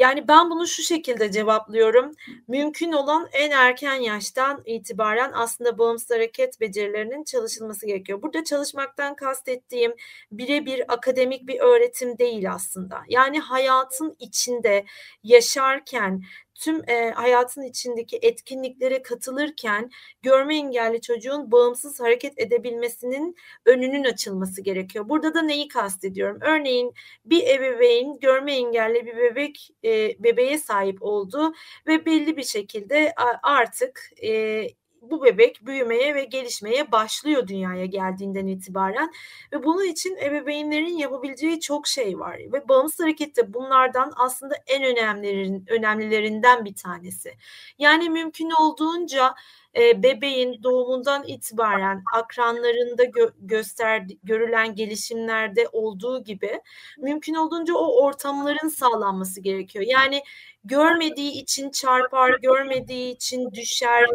yani 0.00 0.28
ben 0.28 0.50
bunu 0.50 0.66
şu 0.66 0.82
şekilde 0.82 1.32
cevaplıyorum. 1.32 2.12
Mümkün 2.48 2.92
olan 2.92 3.28
en 3.32 3.50
erken 3.50 3.94
yaştan 3.94 4.62
itibaren 4.64 5.32
aslında 5.34 5.78
bağımsız 5.78 6.10
hareket 6.10 6.60
becerilerinin 6.60 7.24
çalışılması 7.24 7.86
gerekiyor. 7.86 8.22
Burada 8.22 8.44
çalışmaktan 8.44 9.16
kastettiğim 9.16 9.92
bire 10.32 10.66
bir 10.66 10.92
akademik 10.92 11.46
bir 11.46 11.60
öğretim 11.60 12.18
değil 12.18 12.52
aslında. 12.52 13.02
Yani 13.08 13.40
hayatın 13.40 14.16
içinde 14.18 14.84
yaşarken, 15.22 16.22
tüm, 16.60 16.82
eee, 16.88 17.12
hayatın 17.16 17.62
içindeki 17.62 18.18
etkinliklere 18.22 19.02
katılırken 19.02 19.90
görme 20.22 20.56
engelli 20.56 21.00
çocuğun 21.00 21.52
bağımsız 21.52 22.00
hareket 22.00 22.32
edebilmesinin 22.38 23.36
önünün 23.66 24.04
açılması 24.04 24.62
gerekiyor. 24.62 25.08
Burada 25.08 25.34
da 25.34 25.42
neyi 25.42 25.68
kastediyorum? 25.68 26.38
Örneğin 26.40 26.92
bir 27.24 27.48
ebeveyn 27.48 28.18
görme 28.20 28.54
engelli 28.56 29.06
bir 29.06 29.16
bebek, 29.16 29.70
eee, 29.82 30.16
bebeğe 30.20 30.58
sahip 30.58 31.02
oldu 31.02 31.52
ve 31.86 32.06
belli 32.06 32.36
bir 32.36 32.42
şekilde 32.44 33.12
artık, 33.42 34.10
eee, 34.22 34.68
bu 35.02 35.24
bebek 35.24 35.66
büyümeye 35.66 36.14
ve 36.14 36.24
gelişmeye 36.24 36.92
başlıyor 36.92 37.46
dünyaya 37.46 37.86
geldiğinden 37.86 38.46
itibaren 38.46 39.12
ve 39.52 39.64
bunun 39.64 39.84
için 39.84 40.16
ebeveynlerin 40.16 40.98
yapabileceği 40.98 41.60
çok 41.60 41.86
şey 41.86 42.18
var 42.18 42.38
ve 42.38 42.68
bağımsız 42.68 43.00
hareket 43.00 43.36
de 43.36 43.54
bunlardan 43.54 44.12
aslında 44.16 44.54
en 44.66 44.84
önemlilerin 44.84 45.64
önemlilerinden 45.68 46.64
bir 46.64 46.74
tanesi. 46.74 47.34
Yani 47.78 48.10
mümkün 48.10 48.50
olduğunca, 48.50 49.34
eee, 49.76 50.02
bebeğin 50.02 50.62
doğumundan 50.62 51.24
itibaren 51.26 52.02
akranlarında 52.14 53.04
gö 53.04 53.28
gösterdi 53.40 54.18
görülen 54.24 54.74
gelişimlerde 54.74 55.68
olduğu 55.72 56.24
gibi 56.24 56.60
mümkün 56.98 57.34
olduğunca 57.34 57.74
o 57.74 58.02
ortamların 58.04 58.68
sağlanması 58.68 59.40
gerekiyor. 59.40 59.84
Yani 59.88 60.22
görmediği 60.64 61.32
için 61.42 61.70
çarpar, 61.70 62.38
görmediği 62.42 63.14
için 63.14 63.52
düşer 63.52 64.06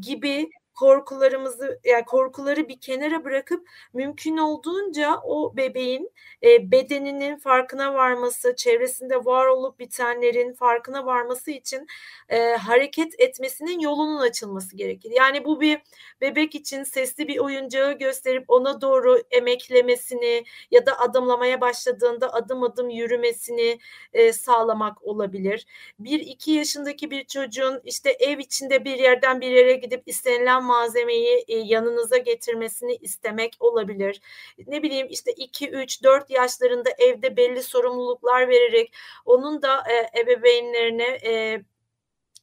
gibi 0.00 0.50
korkularımızı, 0.74 1.80
yani 1.84 2.04
korkuları 2.04 2.68
bir 2.68 2.80
kenara 2.80 3.24
bırakıp 3.24 3.68
mümkün 3.94 4.36
olduğunca 4.36 5.16
o 5.24 5.56
bebeğin, 5.56 6.10
eee, 6.42 6.70
bedeninin 6.72 7.36
farkına 7.36 7.94
varması, 7.94 8.56
çevresinde 8.56 9.24
var 9.24 9.46
olup 9.46 9.78
bitenlerin 9.78 10.52
farkına 10.54 11.06
varması 11.06 11.50
için, 11.50 11.86
eee, 12.30 12.56
hareket 12.56 13.20
etmesinin 13.20 13.78
yolunun 13.80 14.20
açılması 14.20 14.76
gerekir. 14.76 15.10
Yani 15.16 15.44
bu 15.44 15.60
bir 15.60 15.78
bebek 16.20 16.54
için 16.54 16.82
sesli 16.82 17.28
bir 17.28 17.38
oyuncağı 17.38 17.92
gösterip 17.92 18.44
ona 18.48 18.80
doğru 18.80 19.18
emeklemesini 19.30 20.44
ya 20.70 20.86
da 20.86 21.00
adımlamaya 21.00 21.60
başladığında 21.60 22.32
adım 22.34 22.62
adım 22.62 22.90
yürümesini, 22.90 23.78
eee, 24.14 24.32
sağlamak 24.32 25.02
olabilir. 25.02 25.66
1-2 25.98 26.50
yaşındaki 26.52 27.10
bir 27.10 27.24
çocuğun, 27.24 27.80
işte, 27.84 28.10
ev 28.20 28.38
içinde 28.38 28.84
bir 28.84 28.96
yerden 28.98 29.40
bir 29.40 29.50
yere 29.50 29.72
gidip 29.72 30.02
istenilen 30.06 30.61
malzemeyi, 30.62 31.44
eee, 31.48 31.58
yanınıza 31.66 32.18
getirmesini 32.18 32.94
istemek 32.96 33.56
olabilir. 33.60 34.20
Ne 34.66 34.82
bileyim, 34.82 35.06
işte, 35.10 35.32
2-3-4 35.32 36.30
yaşlarında 36.30 36.90
evde 36.98 37.36
belli 37.36 37.62
sorumluluklar 37.62 38.48
vererek 38.48 38.94
onun 39.24 39.62
da, 39.62 39.84
eee, 39.90 40.10
ebeveynlerine, 40.22 41.18
eee, 41.24 41.64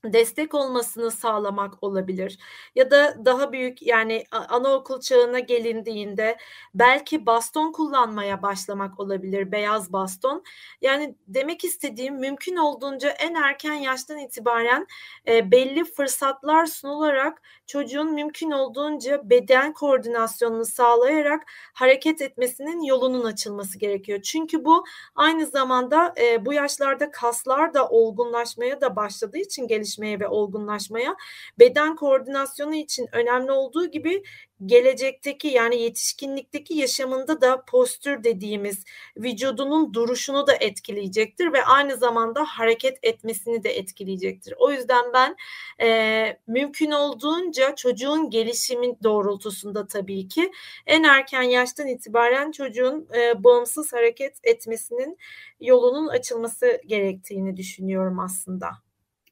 destek 0.05 0.55
olmasını 0.55 1.11
sağlamak 1.11 1.83
olabilir 1.83 2.39
ya 2.75 2.91
da 2.91 3.15
daha 3.25 3.51
büyük, 3.53 3.81
yani 3.83 4.25
anaokul 4.31 5.01
çağına 5.01 5.39
gelindiğinde 5.39 6.37
belki 6.75 7.25
baston 7.25 7.71
kullanmaya 7.71 8.41
başlamak 8.43 8.99
olabilir, 8.99 9.51
beyaz 9.51 9.93
baston. 9.93 10.43
Yani 10.81 11.15
demek 11.27 11.63
istediğim 11.65 12.15
mümkün 12.19 12.55
olduğunca 12.55 13.09
en 13.09 13.35
erken 13.35 13.73
yaştan 13.75 14.19
itibaren, 14.19 14.87
eee, 15.27 15.51
belli 15.51 15.83
fırsatlar 15.85 16.65
sunularak 16.65 17.41
çocuğun 17.69 18.13
mümkün 18.13 18.51
olduğunca 18.51 19.29
beden 19.29 19.73
koordinasyonunu 19.73 20.65
sağlayarak 20.65 21.43
hareket 21.73 22.21
etmesinin 22.21 22.81
yolunun 22.81 23.23
açılması 23.23 23.79
gerekiyor. 23.79 24.21
Çünkü 24.21 24.65
bu 24.65 24.83
aynı 25.15 25.45
zamanda, 25.45 26.13
eee, 26.17 26.45
bu 26.45 26.53
yaşlarda 26.53 27.11
kaslar 27.11 27.73
da 27.73 27.89
olgunlaşmaya 27.89 28.81
da 28.81 28.95
başladığı 28.95 29.37
için 29.37 29.67
gelişmeye 29.67 30.19
ve 30.19 30.27
olgunlaşmaya 30.27 31.15
beden 31.59 31.95
koordinasyonu 31.95 32.75
için 32.75 33.07
önemli 33.11 33.51
olduğu 33.51 33.85
gibi 33.85 34.23
gelecekteki 34.65 35.47
yani 35.47 35.81
yetişkinlikteki 35.81 36.73
yaşamında 36.73 37.41
da 37.41 37.65
postür 37.65 38.23
dediğimiz 38.23 38.83
vücudunun 39.17 39.93
duruşunu 39.93 40.47
da 40.47 40.53
etkileyecektir 40.53 41.53
ve 41.53 41.63
aynı 41.63 41.97
zamanda 41.97 42.43
hareket 42.43 42.97
etmesini 43.03 43.63
de 43.63 43.77
etkileyecektir. 43.77 44.53
O 44.57 44.71
yüzden 44.71 45.05
ben 45.13 45.35
e, 45.81 46.37
mümkün 46.47 46.91
olduğunca 46.91 47.75
çocuğun 47.75 48.29
gelişimin 48.29 48.97
doğrultusunda 49.03 49.87
tabii 49.87 50.27
ki 50.27 50.51
en 50.85 51.03
erken 51.03 51.43
yaştan 51.43 51.87
itibaren 51.87 52.51
çocuğun 52.51 53.07
e, 53.15 53.43
bağımsız 53.43 53.93
hareket 53.93 54.37
etmesinin 54.43 55.17
yolunun 55.59 56.07
açılması 56.07 56.81
gerektiğini 56.85 57.57
düşünüyorum 57.57 58.19
aslında. 58.19 58.69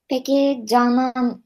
Peki 0.10 0.64
Canan 0.66 1.44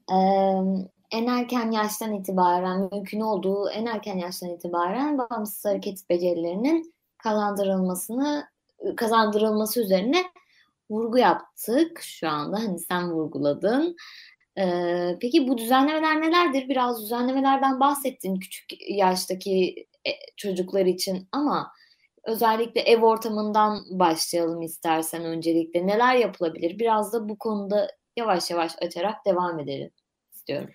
en 1.12 1.26
erken 1.26 1.70
yaştan 1.70 2.14
itibaren 2.14 2.88
mümkün 2.92 3.20
olduğu 3.20 3.70
en 3.70 3.86
erken 3.86 4.18
yaştan 4.18 4.48
itibaren 4.48 5.18
bağımsız 5.18 5.64
hareket 5.64 6.10
becerilerinin 6.10 6.94
kazandırılmasını 7.18 8.46
kazandırılması 8.96 9.82
üzerine 9.82 10.24
vurgu 10.90 11.18
yaptık 11.18 12.00
şu 12.02 12.28
anda 12.28 12.58
hani 12.58 12.78
sen 12.78 13.12
vurguladın. 13.12 13.96
Ee, 14.58 15.16
peki 15.20 15.48
bu 15.48 15.58
düzenlemeler 15.58 16.20
nelerdir? 16.20 16.68
Biraz 16.68 17.02
düzenlemelerden 17.02 17.80
bahsettin 17.80 18.36
küçük 18.36 18.90
yaştaki 18.90 19.86
e, 20.06 20.10
çocuklar 20.36 20.86
için 20.86 21.28
ama 21.32 21.72
özellikle 22.24 22.80
ev 22.80 23.02
ortamından 23.02 23.78
başlayalım 23.90 24.62
istersen 24.62 25.24
öncelikle. 25.24 25.86
Neler 25.86 26.14
yapılabilir? 26.14 26.78
Biraz 26.78 27.12
da 27.12 27.28
bu 27.28 27.38
konuda 27.38 27.88
yavaş 28.16 28.50
yavaş 28.50 28.72
açarak 28.82 29.26
devam 29.26 29.60
edelim 29.60 29.90
istiyorum. 30.42 30.70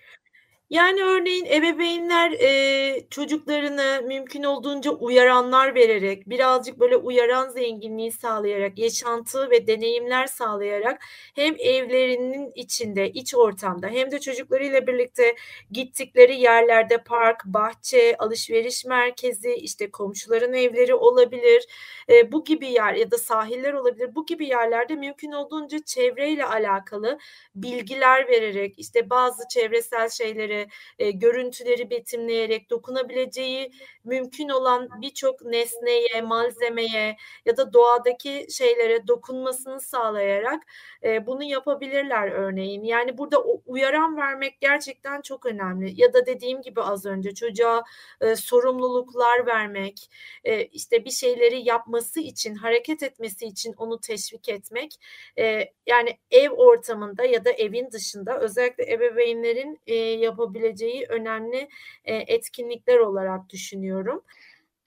Yani 0.70 1.02
örneğin 1.02 1.44
ebeveynler 1.44 2.32
e, 2.32 3.06
çocuklarını 3.10 4.02
mümkün 4.06 4.42
olduğunca 4.42 4.90
uyaranlar 4.90 5.74
vererek, 5.74 6.28
birazcık 6.30 6.80
böyle 6.80 6.96
uyaran 6.96 7.48
zenginliği 7.48 8.12
sağlayarak, 8.12 8.78
yaşantı 8.78 9.50
ve 9.50 9.66
deneyimler 9.66 10.26
sağlayarak 10.26 11.02
hem 11.34 11.54
evlerinin 11.58 12.52
içinde, 12.54 13.10
iç 13.10 13.34
ortamda 13.34 13.88
hem 13.88 14.10
de 14.10 14.20
çocuklarıyla 14.20 14.86
birlikte 14.86 15.34
gittikleri 15.70 16.40
yerlerde 16.40 16.98
park, 16.98 17.44
bahçe, 17.44 18.16
alışveriş 18.18 18.84
merkezi, 18.84 19.54
işte 19.54 19.90
komşuların 19.90 20.52
evleri 20.52 20.94
olabilir. 20.94 21.66
E, 22.10 22.32
bu 22.32 22.44
gibi 22.44 22.66
yer 22.66 22.94
ya 22.94 23.10
da 23.10 23.18
sahiller 23.18 23.72
olabilir. 23.72 24.14
Bu 24.14 24.26
gibi 24.26 24.46
yerlerde 24.46 24.94
mümkün 24.94 25.32
olduğunca 25.32 25.78
çevreyle 25.86 26.44
alakalı 26.44 27.18
bilgiler 27.54 28.28
vererek, 28.28 28.74
işte 28.78 29.10
bazı 29.10 29.48
çevresel 29.48 30.08
şeyleri 30.08 30.57
e, 30.98 31.10
görüntüleri 31.10 31.90
betimleyerek 31.90 32.70
dokunabileceği 32.70 33.70
mümkün 34.08 34.48
olan 34.48 34.88
birçok 35.02 35.44
nesneye, 35.44 36.22
malzemeye 36.22 37.16
ya 37.46 37.56
da 37.56 37.72
doğadaki 37.72 38.46
şeylere 38.50 39.06
dokunmasını 39.08 39.80
sağlayarak 39.80 40.62
e, 41.04 41.26
bunu 41.26 41.44
yapabilirler 41.44 42.28
örneğin. 42.30 42.84
Yani 42.84 43.18
burada 43.18 43.42
uyaran 43.66 44.16
vermek 44.16 44.60
gerçekten 44.60 45.20
çok 45.20 45.46
önemli. 45.46 46.00
Ya 46.00 46.12
da 46.12 46.26
dediğim 46.26 46.62
gibi 46.62 46.80
az 46.80 47.06
önce 47.06 47.34
çocuğa 47.34 47.84
e, 48.20 48.36
sorumluluklar 48.36 49.46
vermek, 49.46 50.10
e, 50.44 50.64
işte 50.64 51.04
bir 51.04 51.10
şeyleri 51.10 51.68
yapması 51.68 52.20
için, 52.20 52.54
hareket 52.54 53.02
etmesi 53.02 53.46
için 53.46 53.72
onu 53.72 54.00
teşvik 54.00 54.48
etmek. 54.48 54.94
E, 55.38 55.72
yani 55.86 56.18
ev 56.30 56.50
ortamında 56.50 57.24
ya 57.24 57.44
da 57.44 57.50
evin 57.50 57.90
dışında 57.92 58.40
özellikle 58.40 58.92
ebeveynlerin 58.92 59.80
e, 59.86 59.94
yapabileceği 59.94 61.06
önemli 61.08 61.68
e, 62.04 62.14
etkinlikler 62.16 62.98
olarak 62.98 63.50
düşünüyorum. 63.50 63.97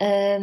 Ee, 0.02 0.40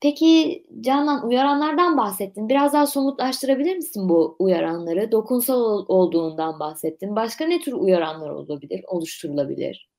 peki 0.00 0.64
Canan 0.80 1.28
uyaranlardan 1.28 1.96
bahsettin. 1.96 2.48
Biraz 2.48 2.72
daha 2.72 2.86
somutlaştırabilir 2.86 3.76
misin 3.76 4.08
bu 4.08 4.36
uyaranları? 4.38 5.12
Dokunsal 5.12 5.84
olduğundan 5.88 6.60
bahsettin. 6.60 7.16
Başka 7.16 7.46
ne 7.46 7.60
tür 7.60 7.72
uyaranlar 7.72 8.30
olabilir, 8.30 8.84
oluşturulabilir? 8.88 9.91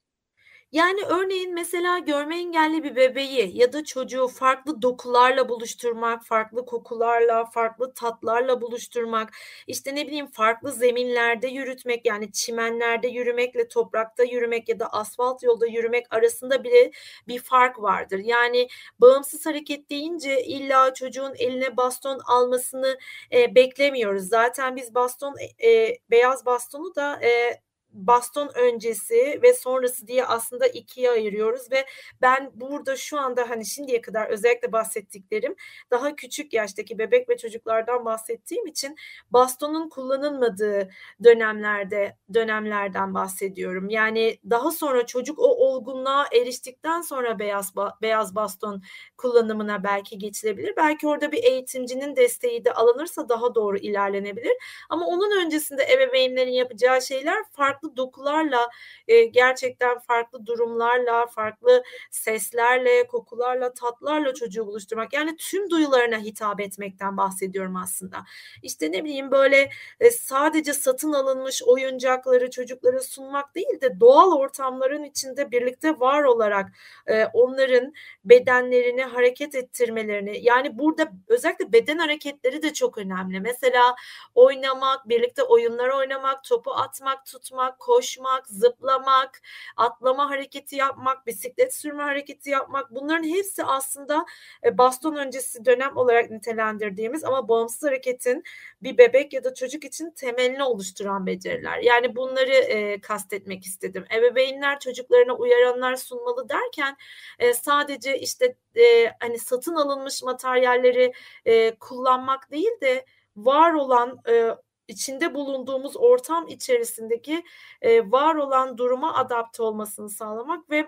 Yani 0.73 1.01
örneğin 1.05 1.53
mesela 1.53 1.99
görme 1.99 2.37
engelli 2.37 2.83
bir 2.83 2.95
bebeği 2.95 3.57
ya 3.57 3.73
da 3.73 3.83
çocuğu 3.83 4.27
farklı 4.27 4.81
dokularla 4.81 5.49
buluşturmak, 5.49 6.25
farklı 6.25 6.65
kokularla, 6.65 7.45
farklı 7.45 7.93
tatlarla 7.93 8.61
buluşturmak, 8.61 9.33
işte 9.67 9.95
ne 9.95 10.07
bileyim 10.07 10.27
farklı 10.27 10.71
zeminlerde 10.71 11.47
yürütmek 11.47 12.05
yani 12.05 12.31
çimenlerde 12.31 13.07
yürümekle 13.07 13.67
toprakta 13.67 14.23
yürümek 14.23 14.69
ya 14.69 14.79
da 14.79 14.87
asfalt 14.87 15.43
yolda 15.43 15.67
yürümek 15.67 16.05
arasında 16.13 16.63
bile 16.63 16.91
bir 17.27 17.39
fark 17.39 17.81
vardır. 17.81 18.19
Yani 18.23 18.67
bağımsız 18.99 19.45
hareket 19.45 19.89
deyince 19.89 20.43
illa 20.43 20.93
çocuğun 20.93 21.33
eline 21.37 21.77
baston 21.77 22.19
almasını 22.25 22.97
e, 23.31 23.55
beklemiyoruz. 23.55 24.23
Zaten 24.23 24.75
biz 24.75 24.95
baston 24.95 25.35
e, 25.63 25.97
beyaz 26.11 26.45
bastonu 26.45 26.95
da 26.95 27.19
e, 27.23 27.59
baston 27.93 28.51
öncesi 28.55 29.39
ve 29.43 29.53
sonrası 29.53 30.08
diye 30.08 30.25
aslında 30.25 30.67
ikiye 30.67 31.12
ayırıyoruz 31.12 31.71
ve 31.71 31.86
ben 32.21 32.51
burada 32.53 32.95
şu 32.95 33.19
anda 33.19 33.49
hani 33.49 33.65
şimdiye 33.65 34.01
kadar 34.01 34.29
özellikle 34.29 34.71
bahsettiklerim 34.71 35.56
daha 35.91 36.15
küçük 36.15 36.53
yaştaki 36.53 36.99
bebek 36.99 37.29
ve 37.29 37.38
çocuklardan 37.38 38.06
bahsettiğim 38.06 38.67
için 38.67 38.95
bastonun 39.32 39.89
kullanılmadığı 39.89 40.89
dönemlerde 41.23 42.17
dönemlerden 42.34 43.13
bahsediyorum. 43.13 43.89
Yani 43.89 44.39
daha 44.49 44.71
sonra 44.71 45.06
çocuk 45.06 45.39
o 45.39 45.43
olgunluğa 45.43 46.25
eriştikten 46.36 47.01
sonra 47.01 47.39
beyaz 47.39 47.73
beyaz 48.01 48.36
baston 48.36 48.82
kullanımına 49.17 49.84
belki 49.84 50.17
geçilebilir. 50.17 50.73
Belki 50.77 51.08
orada 51.08 51.32
bir 51.32 51.43
eğitimcinin 51.43 52.15
desteği 52.15 52.65
de 52.65 52.73
alınırsa 52.73 53.29
daha 53.29 53.56
doğru 53.56 53.77
ilerlenebilir. 53.77 54.53
Ama 54.89 55.06
onun 55.06 55.45
öncesinde 55.45 55.84
ebeveynlerin 55.93 56.51
yapacağı 56.51 57.01
şeyler 57.01 57.43
farklı 57.51 57.83
farklı 57.84 57.98
dokularla 57.98 58.69
e, 59.08 59.26
gerçekten 59.26 60.00
farklı 60.00 60.46
durumlarla, 60.46 61.26
farklı 61.26 61.84
seslerle, 62.12 63.08
kokularla, 63.08 63.74
tatlarla 63.74 64.34
çocuğu 64.34 64.67
buluşturmak. 64.67 65.13
Yani 65.13 65.36
tüm 65.38 65.69
duyularına 65.69 66.17
hitap 66.17 66.62
etmekten 66.62 67.17
bahsediyorum 67.17 67.76
aslında. 67.76 68.17
İşte 68.62 68.91
ne 68.91 69.04
bileyim 69.04 69.32
böyle 69.32 69.69
e, 70.00 70.12
sadece 70.12 70.74
satın 70.74 71.13
alınmış 71.13 71.63
oyuncakları 71.63 72.50
çocuklara 72.50 73.00
sunmak 73.00 73.56
değil 73.56 73.82
de 73.82 74.00
doğal 74.00 74.32
ortamların 74.32 75.04
içinde 75.04 75.52
birlikte 75.52 76.00
var 76.00 76.24
olarak 76.24 76.69
e, 77.08 77.26
onların 77.26 77.93
bedenlerini 78.26 79.04
hareket 79.04 79.56
ettirmelerini 79.56 80.39
yani 80.41 80.80
burada 80.80 81.12
özellikle 81.28 81.72
beden 81.72 81.98
hareketleri 81.98 82.62
de 82.62 82.74
çok 82.74 82.98
önemli. 82.98 83.39
Mesela 83.39 83.96
oynamak, 84.36 85.10
birlikte 85.10 85.43
oyunlar 85.43 85.89
oynamak, 85.89 86.43
topu 86.43 86.72
atmak, 86.72 87.26
tutmak, 87.26 87.72
koşmak, 87.79 88.47
zıplamak, 88.47 89.41
atlama 89.77 90.29
hareketi 90.29 90.75
yapmak, 90.75 91.27
bisiklet 91.27 91.73
sürme 91.73 92.03
hareketi 92.03 92.49
yapmak 92.49 92.91
bunların 92.91 93.23
hepsi 93.23 93.63
aslında 93.63 94.25
e, 94.65 94.77
baston 94.77 95.15
öncesi 95.15 95.65
dönem 95.65 95.97
olarak 95.97 96.31
nitelendirdiğimiz 96.31 97.23
ama 97.23 97.47
bağımsız 97.47 97.83
hareketin 97.83 98.43
bir 98.83 98.97
bebek 98.97 99.33
ya 99.33 99.43
da 99.43 99.53
çocuk 99.53 99.83
için 99.83 100.12
temelini 100.12 100.63
oluşturan 100.63 101.25
beceriler. 101.25 101.79
Yani 101.79 102.15
bunları 102.15 102.53
e, 102.53 103.01
kastetmek 103.01 103.65
istedim. 103.65 104.05
Ebeveynler 104.15 104.79
çocuklarına 104.79 105.33
uyaranlar 105.33 105.95
sunmalı 105.95 106.49
derken 106.49 106.97
e, 107.39 107.53
sadece 107.53 108.19
işte 108.19 108.55
e, 108.75 109.12
hani 109.19 109.39
satın 109.39 109.75
alınmış 109.75 110.23
materyalleri 110.23 111.13
e, 111.45 111.75
kullanmak 111.75 112.51
değil 112.51 112.81
de 112.81 113.05
var 113.38 113.73
olan 113.73 114.19
e, 114.29 114.55
içinde 114.88 115.34
bulunduğumuz 115.34 115.98
ortam 115.98 116.48
içerisindeki 116.48 117.43
e, 117.82 118.12
var 118.12 118.36
olan 118.36 118.78
duruma 118.78 119.13
adapte 119.15 119.63
olmasını 119.63 120.10
sağlamak 120.10 120.69
ve 120.69 120.86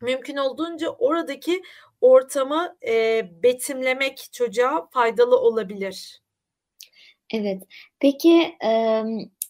mümkün 0.00 0.36
olduğunca 0.36 0.90
oradaki 0.90 1.62
ortamı 2.00 2.76
e, 2.88 3.22
betimlemek 3.42 4.28
çocuğa 4.32 4.88
faydalı 4.90 5.38
olabilir. 5.38 6.22
Evet. 7.34 7.62
Peki 8.00 8.56
e, 8.64 9.02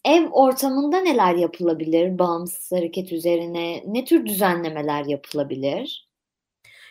ev 0.05 0.31
ortamında 0.31 1.01
neler 1.01 1.35
yapılabilir 1.35 2.19
bağımsız 2.19 2.73
hareket 2.73 3.13
üzerine? 3.13 3.83
Ne 3.87 4.05
tür 4.05 4.27
düzenlemeler 4.27 5.05
yapılabilir? 5.05 6.06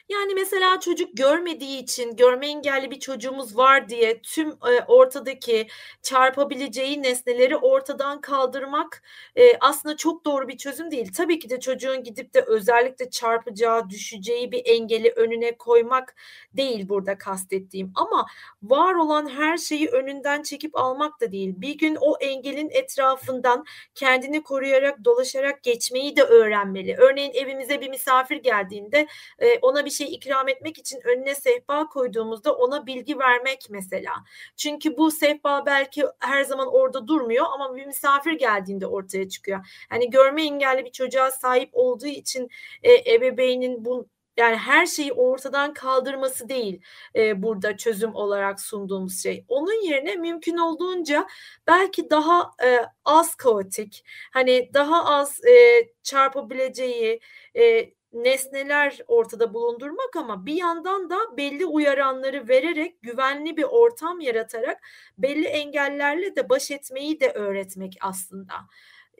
Yani, 0.09 0.33
mesela 0.35 0.79
çocuk 0.79 1.17
görmediği 1.17 1.77
için, 1.83 2.15
görme 2.15 2.47
engelli 2.47 2.91
bir 2.91 2.99
çocuğumuz 2.99 3.57
var 3.57 3.89
diye 3.89 4.21
tüm, 4.21 4.49
eee, 4.49 4.83
ortadaki 4.87 5.67
çarpabileceği 6.01 7.03
nesneleri 7.03 7.57
ortadan 7.57 8.21
kaldırmak, 8.21 9.03
eee, 9.35 9.57
aslında 9.61 9.97
çok 9.97 10.25
doğru 10.25 10.47
bir 10.47 10.57
çözüm 10.57 10.91
değil. 10.91 11.11
Tabii 11.17 11.39
ki 11.39 11.49
de 11.49 11.59
çocuğun 11.59 12.03
gidip 12.03 12.33
de 12.33 12.41
özellikle 12.47 13.09
çarpacağı, 13.09 13.89
düşeceği 13.89 14.51
bir 14.51 14.61
engeli 14.65 15.09
önüne 15.15 15.57
koymak 15.57 16.15
değil 16.53 16.89
burada 16.89 17.17
kastettiğim 17.17 17.91
ama 17.95 18.25
var 18.63 18.93
olan 18.95 19.29
her 19.29 19.57
şeyi 19.57 19.87
önünden 19.87 20.41
çekip 20.43 20.75
almak 20.77 21.21
da 21.21 21.31
değil. 21.31 21.53
Bir 21.57 21.77
gün 21.77 21.97
o 22.01 22.17
engelin 22.19 22.69
etrafından 22.71 23.65
kendini 23.95 24.43
koruyarak, 24.43 25.05
dolaşarak 25.05 25.63
geçmeyi 25.63 26.15
de 26.15 26.23
öğrenmeli. 26.23 26.95
Örneğin 26.97 27.31
evimize 27.33 27.81
bir 27.81 27.89
misafir 27.89 28.35
geldiğinde, 28.37 29.07
eee, 29.41 29.59
ona 29.61 29.85
bir 29.85 29.94
şey 29.95 30.13
ikram 30.15 30.47
etmek 30.49 30.77
için 30.77 30.99
önüne 31.07 31.35
sehpa 31.35 31.87
koyduğumuzda 31.89 32.55
ona 32.55 32.85
bilgi 32.87 33.19
vermek 33.19 33.67
mesela. 33.69 34.11
Çünkü 34.57 34.97
bu 34.97 35.11
sehpa 35.11 35.65
belki 35.65 36.03
her 36.19 36.43
zaman 36.43 36.67
orada 36.73 37.07
durmuyor 37.07 37.45
ama 37.53 37.75
bir 37.75 37.85
misafir 37.85 38.33
geldiğinde 38.33 38.87
ortaya 38.87 39.29
çıkıyor. 39.29 39.59
Hani, 39.89 40.09
görme 40.09 40.43
engelli 40.43 40.85
bir 40.85 40.91
çocuğa 40.91 41.31
sahip 41.31 41.69
olduğu 41.73 42.07
için, 42.07 42.49
eee, 42.83 43.13
ebeveynin 43.15 43.85
bu 43.85 44.07
yani 44.37 44.55
her 44.57 44.85
şeyi 44.85 45.13
ortadan 45.13 45.73
kaldırması 45.73 46.49
değil, 46.49 46.81
eee, 47.15 47.43
burada 47.43 47.77
çözüm 47.77 48.15
olarak 48.15 48.61
sunduğumuz 48.61 49.23
şey. 49.23 49.45
Onun 49.47 49.85
yerine 49.87 50.15
mümkün 50.15 50.57
olduğunca 50.57 51.27
belki 51.67 52.09
daha, 52.09 52.51
eee, 52.63 52.85
az 53.05 53.35
kaotik, 53.35 54.05
hani, 54.33 54.69
daha 54.73 55.05
az, 55.05 55.39
eee, 55.47 55.89
çarpabileceği, 56.03 57.19
eee, 57.55 57.93
nesneler 58.15 58.99
ortada 59.07 59.53
bulundurmak 59.53 60.15
ama 60.15 60.45
bir 60.45 60.53
yandan 60.55 61.09
da 61.09 61.37
belli 61.37 61.65
uyaranları 61.65 62.47
vererek, 62.47 63.01
güvenli 63.01 63.57
bir 63.57 63.63
ortam 63.63 64.19
yaratarak 64.19 64.81
belli 65.17 65.45
engellerle 65.47 66.35
de 66.35 66.49
baş 66.49 66.71
etmeyi 66.71 67.19
de 67.19 67.29
öğretmek 67.31 67.97
aslında. 68.01 68.53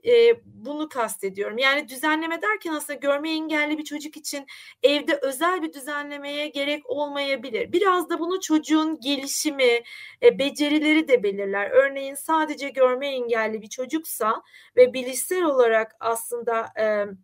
Eee, 0.04 0.42
bunu 0.46 0.90
kastediyorum. 0.90 1.58
Yani 1.58 1.88
düzenleme 1.88 2.42
derken 2.42 2.74
aslında 2.74 3.00
görme 3.00 3.32
engelli 3.32 3.78
bir 3.78 3.84
çocuk 3.84 4.18
için 4.18 4.46
evde 4.84 5.20
özel 5.22 5.62
bir 5.64 5.74
düzenlemeye 5.74 6.48
gerek 6.48 6.90
olmayabilir. 6.90 7.72
Biraz 7.74 8.10
da 8.10 8.20
bunu 8.20 8.42
çocuğun 8.42 9.00
gelişimi, 9.00 9.82
eee, 10.22 10.40
becerileri 10.40 11.08
de 11.08 11.24
belirler. 11.24 11.70
Örneğin 11.72 12.16
sadece 12.16 12.70
görme 12.70 13.08
engelli 13.08 13.62
bir 13.62 13.70
çocuksa 13.70 14.42
ve 14.78 14.94
bilişsel 14.94 15.44
olarak 15.44 15.96
aslında, 16.00 16.68
emm, 16.76 17.18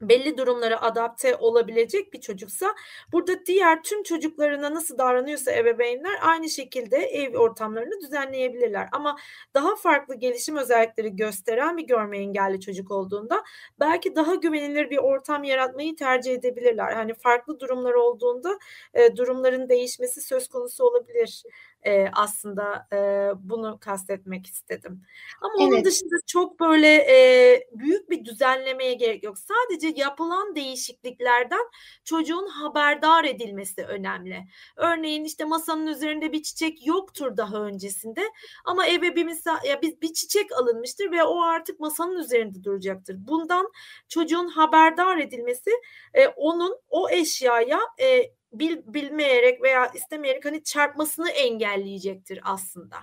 belli 0.00 0.38
durumlara 0.38 0.82
adapte 0.82 1.36
olabilecek 1.36 2.12
bir 2.12 2.20
çocuksa 2.20 2.74
burada 3.12 3.46
diğer 3.46 3.82
tüm 3.82 4.02
çocuklarına 4.02 4.74
nasıl 4.74 4.98
davranıyorsa 4.98 5.52
ebeveynler 5.52 6.18
aynı 6.22 6.48
şekilde 6.50 6.96
ev 6.96 7.36
ortamlarını 7.38 8.00
düzenleyebilirler. 8.00 8.88
Ama 8.92 9.16
daha 9.54 9.76
farklı 9.76 10.14
gelişim 10.14 10.56
özellikleri 10.56 11.16
gösteren 11.16 11.76
bir 11.76 11.86
görme 11.86 12.18
engelli 12.18 12.60
çocuk 12.60 12.90
olduğunda 12.90 13.44
belki 13.80 14.14
daha 14.16 14.34
güvenilir 14.34 14.90
bir 14.90 14.98
ortam 14.98 15.44
yaratmayı 15.44 15.96
tercih 15.96 16.32
edebilirler. 16.34 16.92
Hani, 16.92 17.14
farklı 17.14 17.60
durumlar 17.60 17.92
olduğunda, 17.94 18.58
eee, 18.96 19.16
durumların 19.16 19.68
değişmesi 19.68 20.20
söz 20.20 20.48
konusu 20.48 20.84
olabilir. 20.84 21.42
Eee, 21.86 22.10
aslında, 22.14 22.88
eee, 22.92 23.32
bunu 23.40 23.78
kastetmek 23.80 24.46
istedim. 24.46 25.02
Ama 25.42 25.54
onun 25.64 25.84
Evet. 25.84 25.84
dışında 25.84 26.16
çok 26.26 26.60
böyle, 26.60 26.88
eee, 26.88 27.68
büyük 27.72 28.10
bir 28.10 28.24
düzenlemeye 28.24 28.94
gerek 28.94 29.24
yok. 29.24 29.36
Sadece 29.38 29.92
yapılan 30.00 30.56
değişikliklerden 30.56 31.64
çocuğun 32.04 32.46
haberdar 32.48 33.24
edilmesi 33.24 33.84
önemli. 33.84 34.44
Örneğin, 34.76 35.24
işte, 35.24 35.44
masanın 35.44 35.86
üzerinde 35.86 36.32
bir 36.32 36.42
çiçek 36.42 36.86
yoktur 36.86 37.36
daha 37.36 37.60
öncesinde 37.62 38.22
ama 38.64 38.86
eve 38.86 39.16
bir 39.16 39.24
misa 39.24 39.60
ya, 39.68 39.82
bir 39.82 40.00
bir 40.00 40.12
çiçek 40.12 40.52
alınmıştır 40.60 41.10
ve 41.12 41.24
o 41.24 41.42
artık 41.42 41.80
masanın 41.80 42.18
üzerinde 42.18 42.64
duracaktır. 42.64 43.16
Bundan 43.18 43.72
çocuğun 44.08 44.48
haberdar 44.48 45.18
edilmesi, 45.18 45.70
eee, 46.16 46.32
onun 46.36 46.78
o 46.88 47.10
eşyaya, 47.10 47.80
eee, 48.00 48.34
bil 48.52 48.78
bilmeyerek 48.86 49.62
veya 49.62 49.86
istemeyerek, 49.94 50.44
hani, 50.44 50.62
çarpmasını 50.64 51.30
engelleyecektir 51.30 52.40
aslında. 52.44 52.96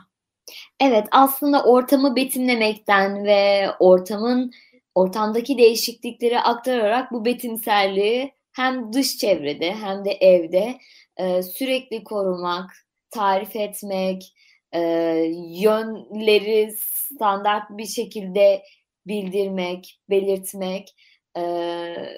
Evet, 0.81 1.07
aslında 1.11 1.63
ortamı 1.63 2.15
betimlemekten 2.15 3.25
ve 3.25 3.67
ortamın 3.79 4.51
ortamdaki 4.95 5.57
değişiklikleri 5.57 6.39
aktararak 6.39 7.11
bu 7.11 7.25
betimselliği 7.25 8.33
hem 8.53 8.93
dış 8.93 9.17
çevrede 9.17 9.73
hem 9.75 10.05
de 10.05 10.11
evde, 10.11 10.77
eee, 11.19 11.43
sürekli 11.43 12.03
korumak, 12.03 12.71
tarif 13.11 13.55
etmek, 13.55 14.33
eee, 14.73 15.31
yönleri 15.61 16.71
standart 16.95 17.63
bir 17.69 17.85
şekilde 17.87 18.63
bildirmek, 19.07 19.99
belirtmek, 20.09 20.95
eee, 21.37 22.13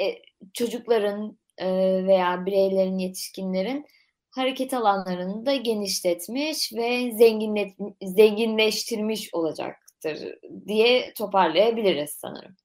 e 0.00 0.22
çocukların, 0.54 1.38
veya 2.06 2.46
bireylerin, 2.46 2.98
yetişkinlerin 2.98 3.86
hareket 4.30 4.74
alanlarını 4.74 5.46
da 5.46 5.54
genişletmiş 5.54 6.72
ve 6.72 7.10
zenginleştirmiş 8.02 9.34
olacaktır 9.34 10.18
diye 10.66 11.14
toparlayabiliriz 11.14 12.10
sanırım. 12.10 12.56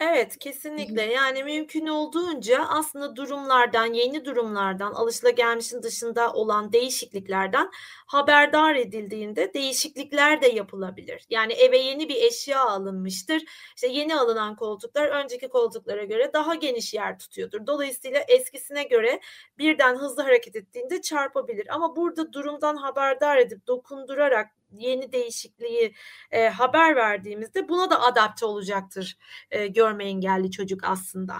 Evet, 0.00 0.38
kesinlikle. 0.38 1.02
Yani 1.02 1.44
mümkün 1.44 1.86
olduğunca 1.86 2.64
aslında 2.68 3.16
durumlardan, 3.16 3.86
yeni 3.94 4.24
durumlardan, 4.24 4.92
alışılagelmişin 4.92 5.82
dışında 5.82 6.32
olan 6.32 6.72
değişikliklerden 6.72 7.70
haberdar 8.06 8.74
edildiğinde 8.74 9.54
değişiklikler 9.54 10.42
de 10.42 10.46
yapılabilir. 10.48 11.26
Yani 11.30 11.52
eve 11.52 11.78
yeni 11.78 12.08
bir 12.08 12.16
eşya 12.16 12.64
alınmıştır. 12.64 13.42
İşte 13.76 13.88
yeni 13.88 14.16
alınan 14.16 14.56
koltuklar 14.56 15.08
önceki 15.08 15.48
koltuklara 15.48 16.04
göre 16.04 16.30
daha 16.34 16.54
geniş 16.54 16.94
yer 16.94 17.18
tutuyordur. 17.18 17.66
Dolayısıyla 17.66 18.20
eskisine 18.28 18.82
göre 18.82 19.20
birden 19.58 19.96
hızlı 19.96 20.22
hareket 20.22 20.56
ettiğinde 20.56 21.00
çarpabilir. 21.02 21.66
Ama 21.74 21.96
burada 21.96 22.32
durumdan 22.32 22.76
haberdar 22.76 23.36
edip 23.36 23.66
dokundurarak 23.66 24.59
yeni 24.72 25.12
değişikliği, 25.12 25.92
eee, 26.32 26.48
haber 26.48 26.96
verdiğimizde 26.96 27.68
buna 27.68 27.90
da 27.90 28.02
adapte 28.02 28.46
olacaktır, 28.46 29.16
eee, 29.52 29.66
görme 29.66 30.04
engelli 30.04 30.50
çocuk 30.50 30.80
aslında. 30.84 31.34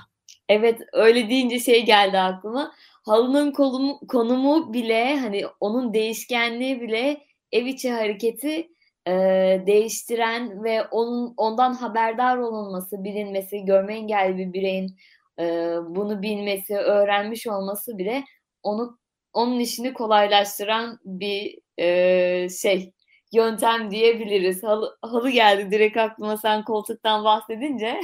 Evet, 0.48 0.80
öyle 0.92 1.30
deyince 1.30 1.58
şey 1.60 1.84
geldi 1.86 2.18
aklıma. 2.18 2.72
Halının 3.04 3.52
kolumu 3.52 4.00
konumu 4.08 4.72
bile, 4.72 5.16
hani, 5.18 5.42
onun 5.60 5.94
değişkenliği 5.94 6.80
bile 6.80 7.20
ev 7.52 7.66
içi 7.66 7.90
hareketi, 7.92 8.68
eee, 9.06 9.62
değiştiren 9.66 10.64
ve 10.64 10.82
onun 10.84 11.34
ondan 11.36 11.74
haberdar 11.74 12.36
olunması, 12.38 13.04
bilinmesi, 13.04 13.64
görme 13.64 13.94
engelli 13.94 14.38
bir 14.38 14.52
bireyin, 14.52 14.96
eee, 15.38 15.76
bunu 15.88 16.22
bilmesi, 16.22 16.76
öğrenmiş 16.76 17.46
olması 17.46 17.98
bile 17.98 18.24
onu 18.62 18.98
onun 19.32 19.60
işini 19.60 19.92
kolaylaştıran 19.94 20.98
bir, 21.04 21.58
eee, 21.78 22.48
şey, 22.62 22.92
yöntem 23.32 23.90
diyebiliriz. 23.90 24.62
Halı 24.62 24.98
halı 25.02 25.30
geldi 25.30 25.70
direkt 25.70 25.96
aklıma 25.96 26.36
sen 26.36 26.64
koltuktan 26.64 27.24
bahsedince. 27.24 28.00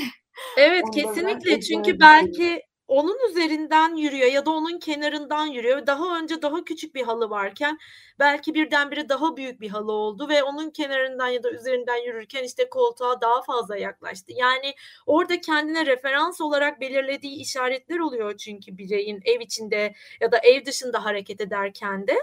Evet, 0.57 0.85
kesinlikle. 0.95 1.61
Çünkü 1.61 2.01
belki 2.01 2.62
onun 2.89 3.31
üzerinden 3.31 3.97
yürüyor 3.97 4.33
ya 4.33 4.47
da 4.47 4.51
onun 4.51 4.79
kenarından 4.79 5.47
yürüyor. 5.47 5.87
Daha 5.87 6.19
önce 6.19 6.43
daha 6.43 6.65
küçük 6.65 6.95
bir 6.95 7.03
halı 7.03 7.31
varken 7.31 7.79
belki 8.19 8.55
birdenbire 8.55 9.09
daha 9.09 9.37
büyük 9.37 9.61
bir 9.61 9.69
halı 9.69 9.93
oldu 9.93 10.29
ve 10.29 10.43
onun 10.43 10.71
kenarından 10.71 11.27
ya 11.29 11.43
da 11.43 11.51
üzerinden 11.51 11.97
yürürken, 12.07 12.45
işte, 12.45 12.69
koltuğa 12.71 13.21
daha 13.21 13.43
fazla 13.43 13.77
yaklaştı. 13.77 14.33
Yani 14.37 14.75
orada 15.07 15.41
kendine 15.41 15.87
referans 15.87 16.41
olarak 16.41 16.81
belirlediği 16.81 17.37
işaretler 17.41 17.99
oluyor 17.99 18.37
çünkü 18.37 18.79
bireyin 18.79 19.21
ev 19.25 19.41
içinde 19.41 19.95
ya 20.21 20.33
da 20.33 20.39
ev 20.39 20.65
dışında 20.65 21.05
hareket 21.05 21.41
ederken 21.41 22.07
de. 22.07 22.15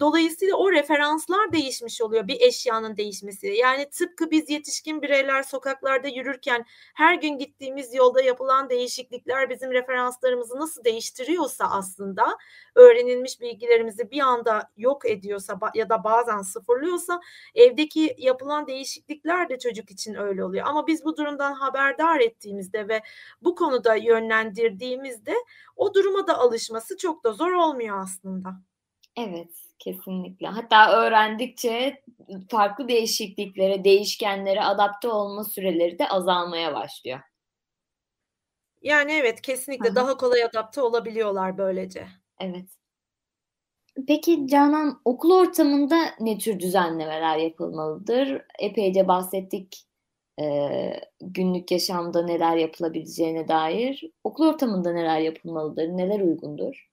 Dolayısıyla 0.00 0.56
o 0.56 0.72
referanslar 0.72 1.52
değişmiş 1.52 2.00
oluyor 2.02 2.28
bir 2.28 2.40
eşyanın 2.40 2.96
değişmesi. 2.96 3.46
Yani 3.46 3.90
tıpkı 3.90 4.30
biz 4.30 4.50
yetişkin 4.50 5.02
bireyler 5.02 5.42
sokaklarda 5.42 6.08
yürürken 6.08 6.64
her 6.94 7.14
gün 7.14 7.38
gittiğimiz 7.38 7.94
yolda 7.94 8.22
yapılan 8.22 8.70
değişiklikler 8.70 9.50
bizim 9.50 9.70
referanslarımızı 9.72 10.56
nasıl 10.58 10.84
değiştiriyorsa 10.84 11.64
aslında, 11.70 12.38
öğrenilmiş 12.74 13.40
bilgilerimizi 13.40 14.10
bir 14.10 14.20
anda 14.20 14.70
yok 14.76 15.10
ediyorsa 15.10 15.37
ba 15.60 15.70
ya 15.74 15.88
da 15.88 16.04
bazen 16.04 16.42
sıfırlıyorsa 16.42 17.20
evdeki 17.54 18.14
yapılan 18.18 18.66
değişiklikler 18.66 19.48
de 19.48 19.58
çocuk 19.58 19.90
için 19.90 20.14
öyle 20.14 20.44
oluyor. 20.44 20.66
Ama 20.66 20.86
biz 20.86 21.04
bu 21.04 21.16
durumdan 21.16 21.52
haberdar 21.52 22.20
ettiğimizde 22.20 22.88
ve 22.88 23.02
bu 23.42 23.54
konuda 23.54 23.94
yönlendirdiğimizde 23.94 25.34
o 25.76 25.94
duruma 25.94 26.26
da 26.26 26.38
alışması 26.38 26.96
çok 26.96 27.24
da 27.24 27.32
zor 27.32 27.52
olmuyor 27.52 28.02
aslında. 28.02 28.48
Evet, 29.16 29.50
kesinlikle. 29.78 30.46
Hatta 30.46 30.92
öğrendikçe 30.92 32.02
farklı 32.50 32.88
değişikliklere, 32.88 33.84
değişkenlere 33.84 34.64
adapte 34.64 35.08
olma 35.08 35.44
süreleri 35.44 35.98
de 35.98 36.08
azalmaya 36.08 36.74
başlıyor. 36.74 37.20
Yani, 38.82 39.12
evet, 39.12 39.42
kesinlikle 39.42 39.88
hı. 39.88 39.94
daha 39.94 40.16
kolay 40.16 40.44
adapte 40.44 40.80
olabiliyorlar 40.80 41.58
böylece. 41.58 42.08
Evet. 42.40 42.68
Peki 44.06 44.46
Canan, 44.46 45.00
okul 45.04 45.30
ortamında 45.30 45.96
ne 46.20 46.38
tür 46.38 46.60
düzenlemeler 46.60 47.36
yapılmalıdır? 47.38 48.42
Epeyce 48.58 49.08
bahsettik, 49.08 49.84
eee, 50.38 51.00
günlük 51.20 51.70
yaşamda 51.70 52.22
neler 52.24 52.56
yapılabileceğine 52.56 53.48
dair. 53.48 54.10
Okul 54.24 54.46
ortamında 54.48 54.92
neler 54.92 55.20
yapılmalıdır? 55.20 55.88
Neler 55.88 56.20
uygundur? 56.20 56.88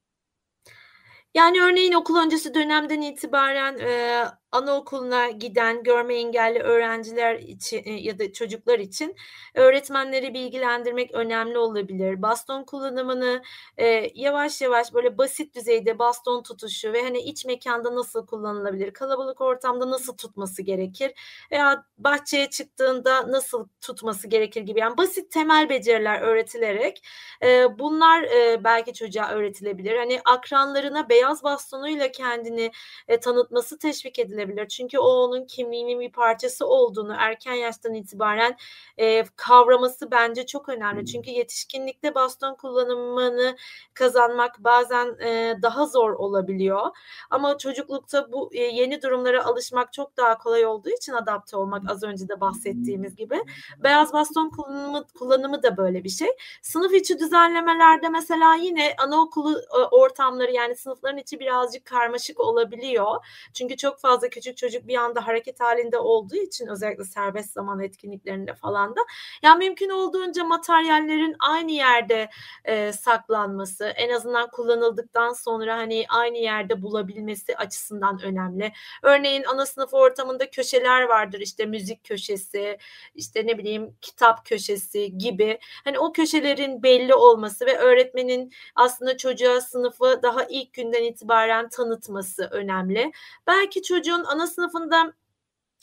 Yani, 1.34 1.62
örneğin 1.62 1.94
okul 1.94 2.18
öncesi 2.18 2.54
dönemden 2.54 3.02
itibaren, 3.02 3.78
eee, 3.78 4.26
anaokuluna 4.56 5.30
giden 5.30 5.84
görme 5.84 6.15
engelli 6.15 6.60
öğrenciler 6.60 7.36
için, 7.36 7.78
eee, 7.84 7.94
ya 8.04 8.20
da 8.20 8.34
çocuklar 8.34 8.80
için 8.80 9.15
öğretmenleri 9.56 10.34
bilgilendirmek 10.34 11.12
önemli 11.13 11.58
olabilir. 11.58 12.22
Baston 12.22 12.63
kullanımını, 12.63 13.41
eee, 13.80 14.12
yavaş 14.15 14.62
yavaş, 14.62 14.94
böyle, 14.94 15.18
basit 15.18 15.56
düzeyde 15.56 16.00
baston 16.00 16.44
tutuşu 16.44 16.94
ve, 16.94 17.02
hani, 17.04 17.20
iç 17.20 17.46
mekânda 17.46 17.96
nasıl 17.96 18.28
kullanılabilir, 18.28 18.91
kalabalık 18.94 19.41
ortamda 19.41 19.89
nasıl 19.91 20.18
tutması 20.18 20.62
gerekir 20.62 21.12
veya 21.52 21.86
bahçeye 21.98 22.50
çıktığında 22.50 23.32
nasıl 23.32 23.68
tutması 23.82 24.28
gerekir 24.28 24.62
gibi, 24.62 24.80
yani, 24.80 24.98
basit 24.98 25.32
temel 25.32 25.70
beceriler 25.70 26.22
öğretilerek, 26.22 27.02
eee, 27.44 27.68
bunlar, 27.80 28.22
eee, 28.24 28.62
belki 28.63 28.94
çocuğa 28.94 29.30
öğretilebilir. 29.32 29.98
Hani, 29.98 30.22
akranlarına 30.26 31.10
beyaz 31.10 31.44
bastonuyla 31.44 32.12
kendini, 32.12 32.72
eee, 33.10 33.20
tanıtması 33.20 33.78
teşvik 33.80 34.20
edilebilir. 34.20 34.44
Çünkü 34.69 34.99
o 34.99 35.08
onun 35.08 35.45
kimliğinin 35.45 35.99
bir 35.99 36.12
parçası 36.12 36.67
olduğunu 36.67 37.15
erken 37.19 37.53
yaştan 37.53 37.93
itibaren, 37.93 38.58
eee, 38.97 39.25
kavraması 39.36 40.12
bence 40.12 40.45
çok 40.45 40.69
önemli. 40.69 41.05
Çünkü 41.05 41.29
yetişkinlikte 41.31 42.15
baston 42.15 42.55
kullanımını 42.55 43.55
kazanmak 43.93 44.60
bazen, 44.60 45.15
eee, 45.21 45.58
daha 45.62 45.86
zor 45.86 46.12
olabiliyor 46.13 46.81
ama 47.29 47.58
çocuklukta 47.58 48.31
bu, 48.31 48.49
eee, 48.53 48.67
yeni 48.73 49.01
durumlara 49.01 49.45
alışmak 49.45 49.93
çok 49.93 50.17
daha 50.17 50.38
kolay 50.38 50.65
olduğu 50.65 50.89
için 50.89 51.13
adapte 51.13 51.58
olmak 51.58 51.84
az 51.91 52.03
önce 52.03 52.27
de 52.29 52.41
bahsettiğimiz 52.41 53.15
gibi. 53.15 53.41
Beyaz 53.84 54.13
baston 54.13 54.49
kullanımı 54.49 55.05
kullanımı 55.19 55.63
da 55.63 55.77
böyle 55.77 56.03
bir 56.03 56.10
şey. 56.10 56.27
Sınıf 56.62 56.93
içi 56.93 57.19
düzenlemelerde 57.19 58.10
mesela 58.10 58.55
yine 58.55 58.93
anaokulu, 58.97 59.62
ortamları, 59.91 60.51
yani, 60.51 60.75
sınıfların 60.75 61.17
içi 61.17 61.39
birazcık 61.39 61.86
karmaşık 61.86 62.39
olabiliyor. 62.39 63.25
Çünkü 63.53 63.77
çok 63.77 63.99
fazla 63.99 64.24
küçük 64.29 64.57
çocuk 64.57 64.88
bir 64.88 64.95
anda 64.97 65.27
hareket 65.27 65.59
hâlinde 65.59 65.97
olduğu 65.97 66.35
için 66.35 66.67
özellikle 66.67 67.03
serbest 67.03 67.53
zaman 67.53 67.79
etkinliklerinde 67.81 68.53
falan 68.53 68.95
da, 68.95 68.99
ya, 69.43 69.55
mümkün 69.55 69.89
olduğunca 69.89 70.43
materyallerin 70.43 71.35
aynı 71.39 71.71
yerde, 71.71 72.29
eee, 72.67 72.91
saklanması, 72.93 73.85
en 73.85 74.09
azından 74.09 74.49
kullanıldıktan 74.51 75.33
sonra, 75.33 75.77
hani, 75.77 76.05
aynı 76.09 76.38
yerde 76.38 76.81
bulabilmesi 76.81 77.57
açısından 77.57 78.19
önemli. 78.23 78.71
Örneğin 79.03 79.43
ana 79.43 79.65
sınıf 79.65 79.93
ortamında 79.93 80.49
köşeler 80.49 81.01
vardır, 81.03 81.39
işte, 81.39 81.65
müzik 81.65 82.03
köşesi, 82.03 82.77
işte, 83.15 83.47
ne 83.47 83.57
bileyim, 83.57 83.95
kitap 84.01 84.45
köşesi 84.45 85.17
gibi. 85.17 85.59
Hani, 85.83 85.99
o 85.99 86.11
köşelerin 86.13 86.83
belli 86.83 87.13
olması 87.15 87.65
ve 87.65 87.77
öğretmenin 87.77 88.51
aslında 88.75 89.17
çocuğa 89.17 89.61
sınıfı 89.61 90.19
daha 90.23 90.43
ilk 90.49 90.73
günden 90.73 91.03
itibaren 91.03 91.69
tanıtması 91.69 92.47
önemli. 92.51 93.11
Belki 93.47 93.81
çocuğun 93.83 94.14
ana 94.23 94.47
sınıfında 94.47 95.13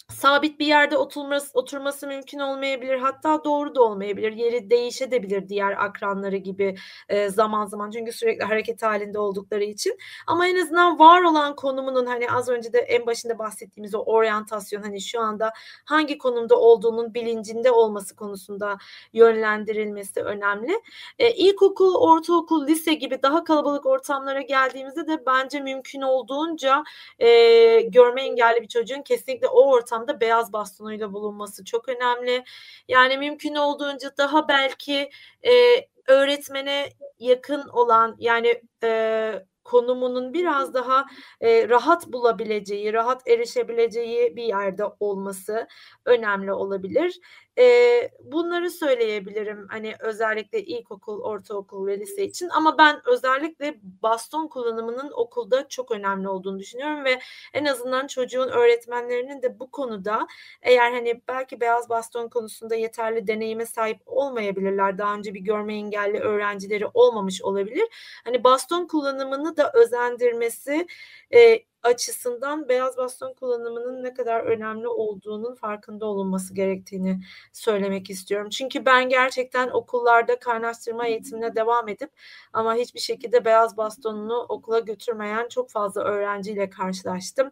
sabit 0.09 0.59
bir 0.61 0.67
yerde 0.67 0.97
oturması 0.97 1.51
oturması 1.59 2.07
mümkün 2.07 2.39
olmayabilir. 2.39 2.99
Hatta 2.99 3.45
doğru 3.45 3.75
da 3.75 3.83
olmayabilir. 3.83 4.33
Yeri 4.33 4.71
değişebilir 4.71 5.49
diğer 5.49 5.85
akranları 5.85 6.37
gibi, 6.37 6.75
eee, 7.11 7.29
zaman 7.31 7.67
zaman. 7.67 7.91
Çünkü 7.91 8.13
sürekli 8.13 8.45
hareket 8.45 8.83
hâlinde 8.83 9.19
oldukları 9.19 9.65
için. 9.65 9.97
Ama 10.27 10.49
en 10.49 10.57
azından 10.57 10.99
var 10.99 11.23
olan 11.23 11.57
konumunun, 11.57 12.07
hani, 12.07 12.31
az 12.31 12.49
önce 12.49 12.73
de 12.73 12.79
en 12.79 13.07
başında 13.07 13.39
bahsettiğimiz 13.39 13.95
o 13.95 13.99
oryantasyon, 13.99 14.83
hani, 14.83 15.01
şu 15.01 15.21
anda 15.21 15.53
hangi 15.85 16.19
konumda 16.19 16.57
olduğunun 16.59 17.15
bilincinde 17.15 17.71
olması 17.71 18.17
konusunda 18.17 18.79
yönlendirilmesi 19.13 20.21
önemli. 20.23 20.73
Eee, 21.19 21.35
ilkokul, 21.37 21.95
ortaokul, 21.95 22.67
lise 22.67 22.95
gibi 22.95 23.23
daha 23.23 23.45
kalabalık 23.45 23.87
ortamlara 23.87 24.41
geldiğimizde 24.43 25.07
de 25.07 25.27
bence 25.27 25.61
mümkün 25.61 26.01
olduğunca, 26.03 26.83
eee, 27.21 27.81
görme 27.83 28.23
engelli 28.23 28.63
bir 28.63 28.69
çocuğun 28.69 29.03
kesinlikle 29.03 29.49
o 29.49 29.71
ortamda 29.93 30.21
beyaz 30.21 30.53
bastonuyla 30.53 31.13
bulunması 31.13 31.65
çok 31.65 31.89
önemli. 31.89 32.45
Yani, 32.89 33.19
mümkün 33.19 33.55
olduğunca 33.55 34.11
daha 34.19 34.49
belki, 34.49 35.11
eee, 35.45 35.89
öğretmene 36.09 36.89
yakın 37.19 37.69
olan, 37.69 38.17
yani, 38.19 38.63
eee, 38.83 39.47
konumunun 39.65 40.33
biraz 40.35 40.75
daha, 40.75 41.05
eee, 41.43 41.69
rahat 41.69 42.07
bulabileceği, 42.09 42.93
rahat 42.93 43.29
erişebileceği 43.29 44.37
bir 44.37 44.43
yerde 44.45 44.85
olması 45.01 45.67
önemli 46.07 46.53
olabilir. 46.53 47.21
Eee, 47.57 48.11
bunları 48.21 48.71
söyleyebilirim, 48.71 49.67
hani, 49.71 49.95
özellikle 50.01 50.63
ilkokul, 50.65 51.21
ortaokul 51.23 51.87
ve 51.87 52.01
lise 52.01 52.25
için 52.25 52.49
ama 52.49 52.79
ben 52.79 53.01
özellikle 53.07 53.75
baston 54.03 54.49
kullanımının 54.49 55.11
okulda 55.15 55.69
çok 55.69 55.91
önemli 55.91 56.29
olduğunu 56.29 56.59
düşünüyorum 56.59 57.05
ve 57.05 57.19
en 57.55 57.65
azından 57.65 58.07
çocuğun 58.07 58.49
öğretmenlerinin 58.49 59.43
de 59.43 59.61
bu 59.61 59.71
konuda 59.71 60.27
eğer, 60.63 60.93
hani, 60.93 61.23
belki 61.29 61.61
beyaz 61.61 61.89
baston 61.89 62.29
konusunda 62.29 62.75
yeterli 62.75 63.27
deneyime 63.27 63.67
sahip 63.67 63.99
olmayabilirler, 64.07 64.99
daha 64.99 65.15
önce 65.15 65.35
bir 65.35 65.41
görme 65.41 65.75
engelli 65.75 66.19
öğrencileri 66.21 66.87
olmamış 66.95 67.43
olabilir. 67.43 67.89
Hani, 68.25 68.45
baston 68.45 68.87
kullanımını 68.87 69.57
da 69.57 69.73
özendirmesi, 69.75 70.87
eee, 71.33 71.65
açısından 71.83 72.69
beyaz 72.69 72.97
baston 72.97 73.35
kullanımının 73.35 74.03
ne 74.05 74.15
kadar 74.15 74.41
önemli 74.41 74.89
olduğunun 74.89 75.55
farkında 75.55 76.07
olunması 76.07 76.55
gerektiğini 76.55 77.21
söylemek 77.53 78.11
istiyorum. 78.11 78.49
Çünkü 78.51 78.85
ben 78.87 79.09
gerçekten 79.09 79.69
okullarda 79.69 80.39
kaynaştırma 80.39 81.07
eğitimine 81.07 81.55
devam 81.57 81.89
edip 81.89 82.11
ama 82.53 82.75
hiçbir 82.75 83.01
şekilde 83.01 83.45
beyaz 83.45 83.77
bastonunu 83.77 84.47
okula 84.49 84.79
götürmeyen 84.79 85.49
çok 85.49 85.71
fazla 85.71 86.03
öğrenciyle 86.05 86.71
karşılaştım. 86.71 87.51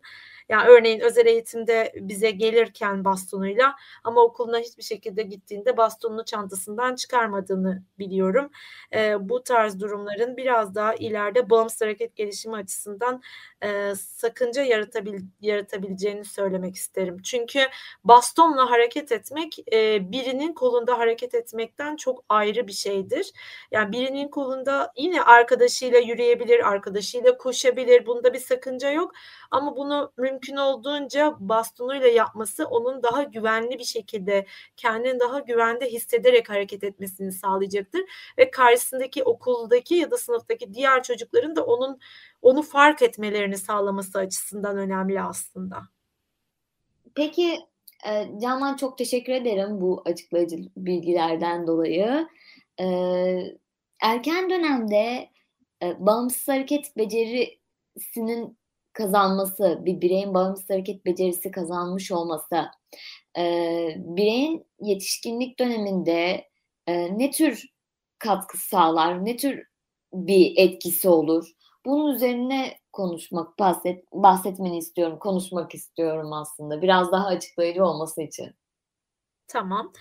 Ya, 0.51 0.65
örneğin 0.67 1.01
özel 1.01 1.27
eğitimde 1.27 1.93
bize 1.97 2.31
gelirken 2.31 3.05
bastonuyla 3.05 3.77
ama 4.05 4.23
okuluna 4.23 4.59
hiçbir 4.59 4.83
şekilde 4.83 5.23
gittiğinde 5.23 5.77
bastonunu 5.77 6.25
çantasından 6.25 6.95
çıkarmadığını 6.95 7.83
biliyorum. 7.99 8.51
Eee, 8.95 9.17
bu 9.21 9.45
tarz 9.45 9.81
durumların 9.81 10.37
biraz 10.37 10.75
daha 10.75 10.95
ileride 10.95 11.51
bağımsız 11.51 11.81
hareket 11.81 12.17
gelişimi 12.17 12.57
açısından, 12.57 13.23
eee, 13.63 13.95
sakınca 13.97 14.63
yaratabil 14.63 15.21
yaratabileceğini 15.41 16.25
söylemek 16.25 16.77
isterim. 16.77 17.17
Çünkü 17.25 17.61
bastonla 18.05 18.71
hareket 18.71 19.13
etmek, 19.13 19.57
eee, 19.73 19.99
birinin 20.13 20.53
kolunda 20.55 20.99
hareket 20.99 21.35
etmekten 21.35 21.97
çok 21.97 22.25
ayrı 22.29 22.67
bir 22.69 22.73
şeydir. 22.73 23.33
Yani, 23.73 23.93
birinin 23.93 24.29
kolunda 24.29 24.93
yine 24.97 25.23
arkadaşıyla 25.23 25.99
yürüyebilir, 25.99 26.69
arkadaşıyla 26.69 27.37
koşabilir, 27.39 28.07
bunda 28.07 28.33
bir 28.35 28.39
sakınca 28.39 28.91
yok 28.91 29.13
ama 29.51 29.77
bunu 29.77 30.13
mümkün 30.17 30.40
olduğunca 30.57 31.37
bastonuyla 31.41 32.09
yapması 32.09 32.65
onun 32.67 33.03
daha 33.03 33.23
güvenli 33.23 33.79
bir 33.79 33.85
şekilde, 33.85 34.47
kendini 34.77 35.21
daha 35.21 35.39
güvende 35.41 35.87
hissederek 35.93 36.51
hareket 36.51 36.85
etmesini 36.85 37.33
sağlayacaktır 37.33 38.01
ve 38.39 38.51
karşısındaki 38.51 39.23
okuldaki 39.25 39.95
ya 39.95 40.11
da 40.11 40.17
sınıftaki 40.19 40.75
diğer 40.75 41.03
çocukların 41.03 41.57
da 41.57 41.65
onun 41.65 41.99
onu 42.43 42.63
fark 42.63 43.03
etmelerini 43.03 43.59
sağlaması 43.59 44.19
açısından 44.19 44.79
önemli 44.79 45.23
aslında. 45.23 45.77
Peki, 47.15 47.59
eee, 48.07 48.31
Canan 48.43 48.77
çok 48.77 48.99
teşekkür 48.99 49.33
ederim 49.33 49.81
bu 49.81 50.03
açıklayıcı 50.05 50.57
bilgilerden 50.77 51.67
dolayı. 51.67 52.29
Eee, 52.81 53.59
erken 54.03 54.51
dönemde, 54.51 55.31
eee, 55.83 55.97
bağımsız 55.99 56.49
hareket 56.49 56.97
becerisinin 56.97 58.59
kazanması, 58.93 59.81
bir 59.85 60.01
bireyin 60.01 60.35
bağımsız 60.35 60.71
hareket 60.71 61.05
becerisi 61.07 61.51
kazanmış 61.51 62.13
olması, 62.13 62.57
eee, 63.39 63.97
bireyin 64.07 64.67
yetişkinlik 64.81 65.59
döneminde, 65.59 66.45
eee, 66.89 67.19
ne 67.19 67.31
tür 67.31 67.67
katkı 68.19 68.59
sağlar, 68.59 69.25
ne 69.27 69.37
tür 69.37 69.65
bir 70.15 70.55
etkisi 70.57 71.09
olur? 71.09 71.49
Bunun 71.87 72.15
üzerine 72.15 72.75
konuşmak, 72.93 73.59
bahset 73.59 74.05
bahsetmeni 74.13 74.79
istiyorum, 74.79 75.19
konuşmak 75.21 75.75
istiyorum 75.75 76.33
aslında 76.33 76.83
biraz 76.83 77.13
daha 77.13 77.27
açıklayıcı 77.27 77.85
olması 77.87 78.23
için. 78.23 78.47
Tamam. 79.51 79.93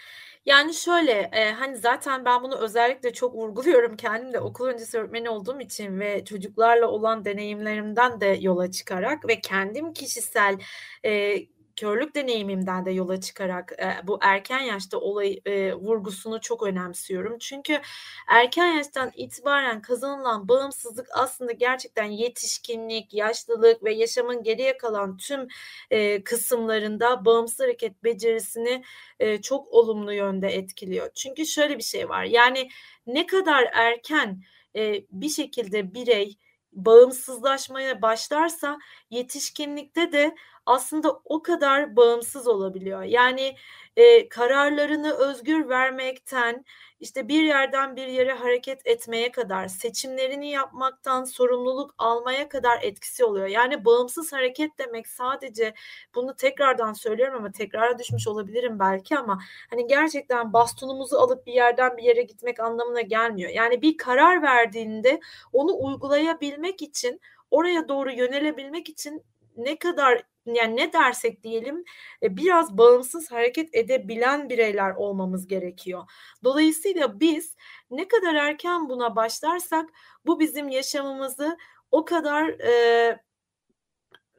Yani, 0.45 0.73
şöyle, 0.73 1.29
eee, 1.33 1.51
hani, 1.59 1.77
zaten 1.77 2.25
ben 2.25 2.43
bunu 2.43 2.55
özellikle 2.57 3.13
çok 3.13 3.35
vurguluyorum. 3.35 3.97
Kendim 3.97 4.33
de 4.33 4.39
okul 4.39 4.67
öncesi 4.67 4.97
öğretmeni 4.99 5.29
olduğum 5.29 5.59
için 5.61 5.99
ve 5.99 6.25
çocuklarla 6.25 6.87
olan 6.87 7.25
deneyimlerimden 7.25 8.21
de 8.21 8.37
yola 8.41 8.71
çıkarak 8.71 9.27
ve 9.27 9.41
kendim 9.41 9.93
kişisel, 9.93 10.57
eee, 11.03 11.47
körlük 11.79 12.15
deneyimimden 12.15 12.85
de 12.85 12.91
yola 12.91 13.21
çıkarak, 13.21 13.73
eee, 13.79 13.97
bu 14.03 14.19
erken 14.21 14.59
yaşta 14.59 14.97
olayı, 14.99 15.41
eee, 15.45 15.73
vurgusunu 15.75 16.41
çok 16.41 16.63
önemsiyorum. 16.63 17.37
Çünkü 17.39 17.81
erken 18.27 18.65
yaştan 18.77 19.11
itibaren 19.15 19.81
kazanılan 19.81 20.47
bağımsızlık 20.47 21.07
aslında 21.13 21.51
gerçekten 21.51 22.03
yetişkinlik, 22.05 23.13
yaşlılık 23.13 23.83
ve 23.83 23.93
yaşamın 23.93 24.43
geriye 24.43 24.77
kalan 24.77 25.17
tüm, 25.17 25.47
eee, 25.91 26.23
kısımlarında 26.23 27.25
bağımsız 27.25 27.59
hareket 27.59 28.03
becerisini, 28.03 28.83
eee, 29.19 29.41
çok 29.41 29.67
olumlu 29.73 30.13
yönde 30.13 30.47
etkiliyor. 30.49 31.09
Çünkü 31.15 31.45
şöyle 31.45 31.77
bir 31.77 31.83
şey 31.83 32.09
var, 32.09 32.23
yani 32.23 32.69
ne 33.07 33.25
kadar 33.27 33.69
erken, 33.73 34.43
eee, 34.75 35.05
bir 35.11 35.29
şekilde 35.29 35.93
birey 35.93 36.37
bağımsızlaşmaya 36.73 38.01
başlarsa 38.01 38.77
yetişkinlikte 39.09 40.11
de 40.11 40.35
aslında 40.69 41.21
o 41.25 41.41
kadar 41.41 41.95
bağımsız 41.95 42.47
olabiliyor. 42.47 43.03
Yani, 43.03 43.55
eee, 43.97 44.29
kararlarını 44.29 45.13
özgür 45.13 45.69
vermekten, 45.69 46.65
işte, 46.99 47.27
bir 47.27 47.43
yerden 47.43 47.95
bir 47.95 48.07
yere 48.07 48.33
hareket 48.33 48.87
etmeye 48.87 49.31
kadar, 49.31 49.67
seçimlerini 49.67 50.51
yapmaktan 50.51 51.23
sorumluluk 51.23 51.95
almaya 51.97 52.49
kadar 52.49 52.79
etkisi 52.83 53.25
oluyor. 53.25 53.47
Yani 53.47 53.85
bağımsız 53.85 54.33
hareket 54.33 54.71
demek 54.79 55.07
sadece, 55.07 55.73
bunu 56.15 56.35
tekrardan 56.35 56.93
söylüyorum 56.93 57.35
ama 57.37 57.51
tekrara 57.51 57.99
düşmüş 57.99 58.27
olabilirim 58.27 58.79
belki 58.79 59.17
ama, 59.17 59.39
hani, 59.69 59.87
gerçekten 59.87 60.53
bastonumuzu 60.53 61.17
alıp 61.17 61.45
bir 61.47 61.53
yerden 61.53 61.97
bir 61.97 62.03
yere 62.03 62.21
gitmek 62.21 62.59
anlamına 62.59 63.01
gelmiyor. 63.01 63.49
Yani 63.51 63.81
bir 63.81 63.97
karar 63.97 64.41
verdiğinde 64.41 65.19
onu 65.53 65.77
uygulayabilmek 65.79 66.81
için, 66.81 67.21
oraya 67.51 67.87
doğru 67.89 68.11
yönelebilmek 68.11 68.89
için 68.89 69.23
ne 69.57 69.79
kadar, 69.79 70.23
yani 70.53 70.75
ne 70.75 70.93
dersek 70.93 71.43
diyelim, 71.43 71.83
eee, 72.21 72.37
biraz 72.37 72.77
bağımsız 72.77 73.31
hareket 73.31 73.75
edebilen 73.75 74.49
bireyler 74.49 74.91
olmamız 74.91 75.47
gerekiyor. 75.47 76.03
Dolayısıyla 76.43 77.19
biz 77.19 77.55
ne 77.91 78.07
kadar 78.07 78.35
erken 78.35 78.89
buna 78.89 79.15
başlarsak 79.15 79.89
bu 80.25 80.39
bizim 80.39 80.69
yaşamımızı 80.69 81.57
o 81.91 82.05
kadar, 82.05 82.47
eee, 82.49 83.19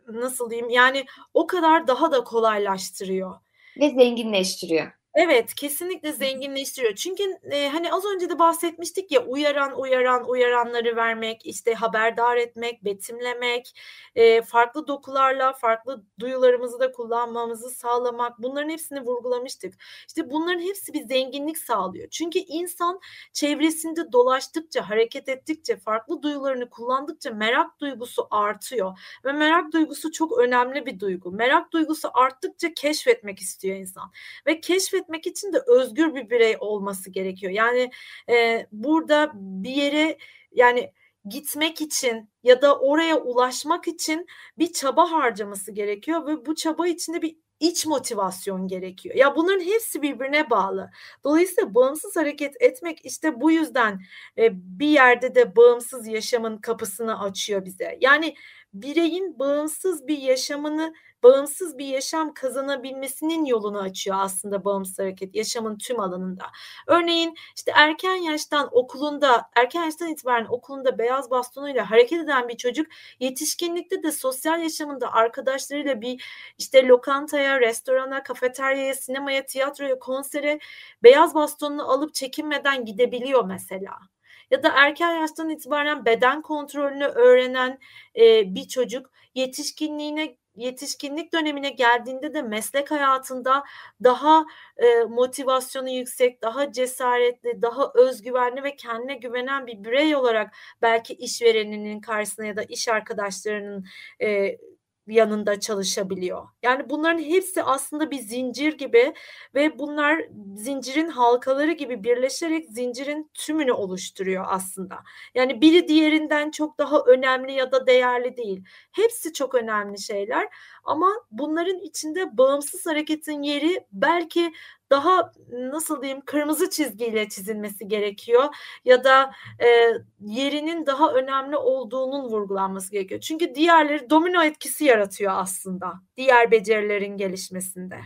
nasıl 0.09 0.51
diyeyim, 0.51 0.71
yani 0.71 1.05
o 1.35 1.47
kadar 1.47 1.87
daha 1.87 2.13
da 2.13 2.25
kolaylaştırıyor. 2.25 3.35
Ve 3.81 3.91
zenginleştiriyor. 3.91 5.00
Evet, 5.15 5.55
kesinlikle 5.55 6.13
zenginleştiriyor. 6.13 6.95
Çünkü, 6.95 7.23
eee, 7.53 7.69
hani, 7.69 7.93
az 7.93 8.05
önce 8.15 8.29
de 8.31 8.39
bahsetmiştik 8.39 9.13
ya, 9.13 9.25
uyaran, 9.27 9.81
uyaran, 9.81 10.29
uyaranları 10.29 10.97
vermek, 10.97 11.47
işte, 11.47 11.75
haberdar 11.75 12.37
etmek, 12.37 12.85
betimlemek, 12.85 13.73
eee, 14.17 14.43
farklı 14.43 14.87
dokularla 14.87 15.53
farklı 15.53 16.05
duyularımızı 16.21 16.81
da 16.81 16.93
kullanmamızı 16.93 17.71
sağlamak, 17.71 18.39
bunların 18.39 18.69
hepsini 18.71 19.01
vurgulamıştık. 19.01 19.75
İşte, 20.09 20.31
bunların 20.31 20.61
hepsi 20.61 20.93
bir 20.93 21.03
zenginlik 21.03 21.59
sağlıyor. 21.59 22.09
Çünkü 22.11 22.39
insan 22.39 23.01
çevresinde 23.33 24.13
dolaştıkça, 24.13 24.91
hareket 24.91 25.29
ettikçe, 25.29 25.77
farklı 25.77 26.23
duyularını 26.23 26.71
kullandıkça 26.71 27.31
merak 27.31 27.81
duygusu 27.81 28.27
artıyor 28.31 28.99
ve 29.25 29.33
merak 29.33 29.73
duygusu 29.73 30.13
çok 30.13 30.39
önemli 30.39 30.87
bir 30.87 31.01
duygu. 31.01 31.33
Merak 31.33 31.73
duygusu 31.73 32.09
arttıkça 32.15 32.75
keşfetmek 32.75 33.39
istiyor 33.39 33.77
insan 33.77 34.11
ve 34.47 34.61
keşfetmek 35.01 35.27
için 35.27 35.53
de 35.53 35.59
özgür 35.67 36.15
bir 36.15 36.31
birey 36.31 36.57
olması 36.61 37.11
gerekiyor. 37.11 37.53
Yani, 37.53 37.91
eee, 38.29 38.67
burada 38.73 39.33
bir 39.35 39.71
yere, 39.71 40.19
yani, 40.53 40.93
gitmek 41.29 41.81
için 41.81 42.29
ya 42.43 42.63
da 42.63 42.79
oraya 42.79 43.17
ulaşmak 43.21 43.89
için 43.89 44.27
bir 44.59 44.73
çaba 44.73 45.11
harcaması 45.13 45.73
gerekiyor 45.73 46.27
ve 46.27 46.47
bu 46.47 46.55
çaba 46.55 46.87
için 46.87 47.13
de 47.15 47.23
bir 47.23 47.37
iç 47.61 47.87
motivasyon 47.87 48.69
gerekiyor. 48.69 49.15
Ya, 49.15 49.37
bunların 49.37 49.61
hepsi 49.65 50.03
birbirine 50.03 50.51
bağlı. 50.51 50.91
Dolayısıyla 51.25 51.75
bağımsız 51.75 52.17
hareket 52.17 52.55
etmek, 52.63 53.05
işte, 53.05 53.41
bu 53.41 53.51
yüzden, 53.51 54.01
eee, 54.37 54.51
bir 54.55 54.89
yerde 54.89 55.35
de 55.35 55.57
bağımsız 55.57 56.07
yaşamın 56.09 56.59
kapısını 56.59 57.21
açıyor 57.23 57.65
bize. 57.65 57.99
Yani 58.01 58.35
bireyin 58.75 59.39
bağımsız 59.39 60.07
bir 60.09 60.19
yaşamını, 60.19 60.95
bağımsız 61.23 61.79
bir 61.79 61.87
yaşam 61.87 62.35
kazanabilmesinin 62.35 63.45
yolunu 63.45 63.79
açıyor 63.79 64.17
aslında 64.21 64.65
bağımsız 64.65 64.99
hareket, 64.99 65.35
yaşamın 65.35 65.79
tüm 65.79 66.01
alanında. 66.01 66.45
Örneğin, 66.87 67.35
işte, 67.57 67.73
erken 67.77 68.15
yaştan 68.15 68.69
okulunda, 68.73 69.51
erken 69.57 69.85
yaştan 69.85 70.09
itibaren 70.09 70.47
okulunda 70.47 70.99
beyaz 70.99 71.31
bastonuyla 71.31 71.91
hareket 71.91 72.21
eden 72.25 72.49
bir 72.49 72.57
çocuk, 72.57 72.87
yetişkinlikte 73.21 74.03
de 74.03 74.13
sosyal 74.13 74.63
yaşamında 74.63 75.13
arkadaşlarıyla 75.13 76.01
bir, 76.01 76.25
işte, 76.59 76.87
lokantaya, 76.87 77.61
restorana, 77.61 78.23
kafeteryaya, 78.23 78.95
sinemaya, 78.95 79.47
tiyatroya, 79.47 79.99
konsere 79.99 80.59
beyaz 81.03 81.35
bastonunu 81.35 81.91
alıp 81.93 82.15
çekinmeden 82.15 82.85
gidebiliyor 82.85 83.45
mesela. 83.45 84.11
Ya 84.51 84.63
da 84.63 84.69
erken 84.77 85.13
yaştan 85.21 85.51
itibaren 85.51 86.05
beden 86.05 86.43
kontrolünü 86.43 87.05
öğrenen, 87.07 87.79
eee, 88.15 88.45
bir 88.47 88.69
çocuk 88.69 89.11
yetişkinliğine 89.35 90.37
yetişkinlik 90.57 91.33
dönemine 91.33 91.71
geldiğinde 91.71 92.35
de 92.35 92.43
meslek 92.43 92.91
hayatında 92.91 93.65
daha, 94.05 94.45
eee, 94.83 95.05
motivasyonu 95.05 95.91
yüksek, 95.91 96.43
daha 96.43 96.73
cesaretli, 96.73 97.63
daha 97.63 97.93
öz 97.95 98.23
güvenli 98.23 98.63
ve 98.63 98.77
kendine 98.77 99.15
güvenen 99.15 99.67
bir 99.67 99.85
birey 99.85 100.17
olarak 100.17 100.55
belki 100.83 101.15
işvereninin 101.15 102.01
karşısına 102.01 102.47
ya 102.47 102.57
da 102.57 102.63
iş 102.63 102.89
arkadaşlarının, 102.89 103.85
eee, 104.21 104.59
yanında 105.07 105.61
çalışabiliyor. 105.61 106.49
Yani 106.63 106.91
bunların 106.91 107.23
hepsi 107.23 107.63
aslında 107.63 108.11
bir 108.11 108.19
zincir 108.19 108.79
gibi 108.79 109.15
ve 109.55 109.79
bunlar 109.79 110.25
zincirin 110.57 111.09
halkaları 111.09 111.73
gibi 111.73 112.05
birleşerek 112.05 112.69
zincirin 112.71 113.31
tümünü 113.35 113.73
oluşturuyor 113.73 114.45
aslında. 114.49 114.99
Yani 115.35 115.61
biri 115.61 115.89
diğerinden 115.89 116.51
çok 116.51 116.79
daha 116.79 117.01
önemli 117.01 117.53
ya 117.53 117.73
da 117.73 117.87
değerli 117.87 118.37
değil. 118.37 118.65
Hepsi 118.93 119.33
çok 119.33 119.55
önemli 119.55 120.01
şeyler 120.01 120.49
ama 120.85 121.09
bunların 121.31 121.79
içinde 121.79 122.39
bağımsız 122.39 122.87
hareketin 122.87 123.43
yeri 123.43 123.87
belki 123.93 124.53
daha, 124.91 125.33
nasıl 125.53 126.03
diyeyim, 126.03 126.21
kırmızı 126.27 126.71
çizgiyle 126.71 127.29
çizilmesi 127.29 127.89
gerekiyor 127.89 128.45
ya 128.85 129.05
da, 129.05 129.33
eee, 129.61 129.93
yerinin 130.21 130.87
daha 130.87 131.13
önemli 131.13 131.57
olduğunun 131.57 132.25
vurgulanması 132.25 132.93
gerekiyor. 132.93 133.21
Çünkü 133.21 133.55
diğerleri 133.55 134.11
domino 134.11 134.43
etkisi 134.45 134.85
yaratıyor 134.85 135.33
aslında 135.37 135.93
diğer 136.17 136.51
becerilerin 136.51 137.17
gelişmesinde. 137.17 137.97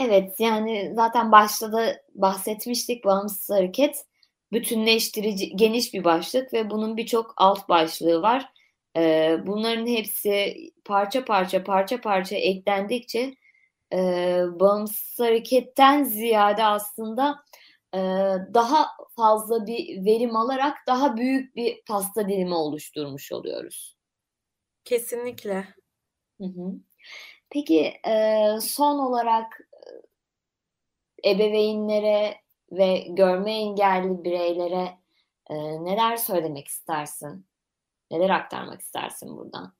Evet, 0.00 0.40
yani 0.40 0.92
zaten 0.94 1.32
başta 1.32 1.72
da 1.72 1.96
bahsetmiştik, 2.14 3.04
bağımsız 3.04 3.50
hareket 3.50 4.04
bütünleştirici, 4.52 5.56
geniş 5.56 5.94
bir 5.94 6.04
başlık 6.04 6.52
ve 6.52 6.70
bunun 6.70 6.96
birçok 6.96 7.34
alt 7.36 7.68
başlığı 7.68 8.22
var. 8.22 8.48
Eee, 8.96 9.38
bunların 9.46 9.86
hepsi 9.86 10.56
parça 10.84 11.24
parça, 11.24 11.64
parça 11.64 12.00
parça 12.00 12.36
eklendikçe, 12.36 13.34
eee, 13.92 14.44
bağımsız 14.60 15.20
hareketten 15.20 16.04
ziyade 16.04 16.64
aslında, 16.64 17.36
eee, 17.94 18.38
daha 18.54 18.86
fazla 19.16 19.66
bir 19.66 20.04
verim 20.06 20.36
alarak 20.36 20.78
daha 20.88 21.16
büyük 21.16 21.56
bir 21.56 21.82
pasta 21.88 22.28
dilimi 22.28 22.54
oluşturmuş 22.54 23.32
oluyoruz. 23.32 23.96
Kesinlikle. 24.84 25.54
Hı 26.40 26.44
hı. 26.46 26.74
Peki, 27.50 27.94
eee, 28.06 28.58
son 28.62 28.98
olarak, 28.98 29.60
ebeveynlere 31.26 32.36
ve 32.72 32.98
görme 33.10 33.52
engelli 33.54 34.24
bireylere, 34.24 34.98
eee, 35.50 35.84
neler 35.84 36.16
söylemek 36.16 36.68
istersin? 36.68 37.46
Neler 38.12 38.30
aktarmak 38.30 38.80
istersin 38.82 39.38
buradan? 39.38 39.74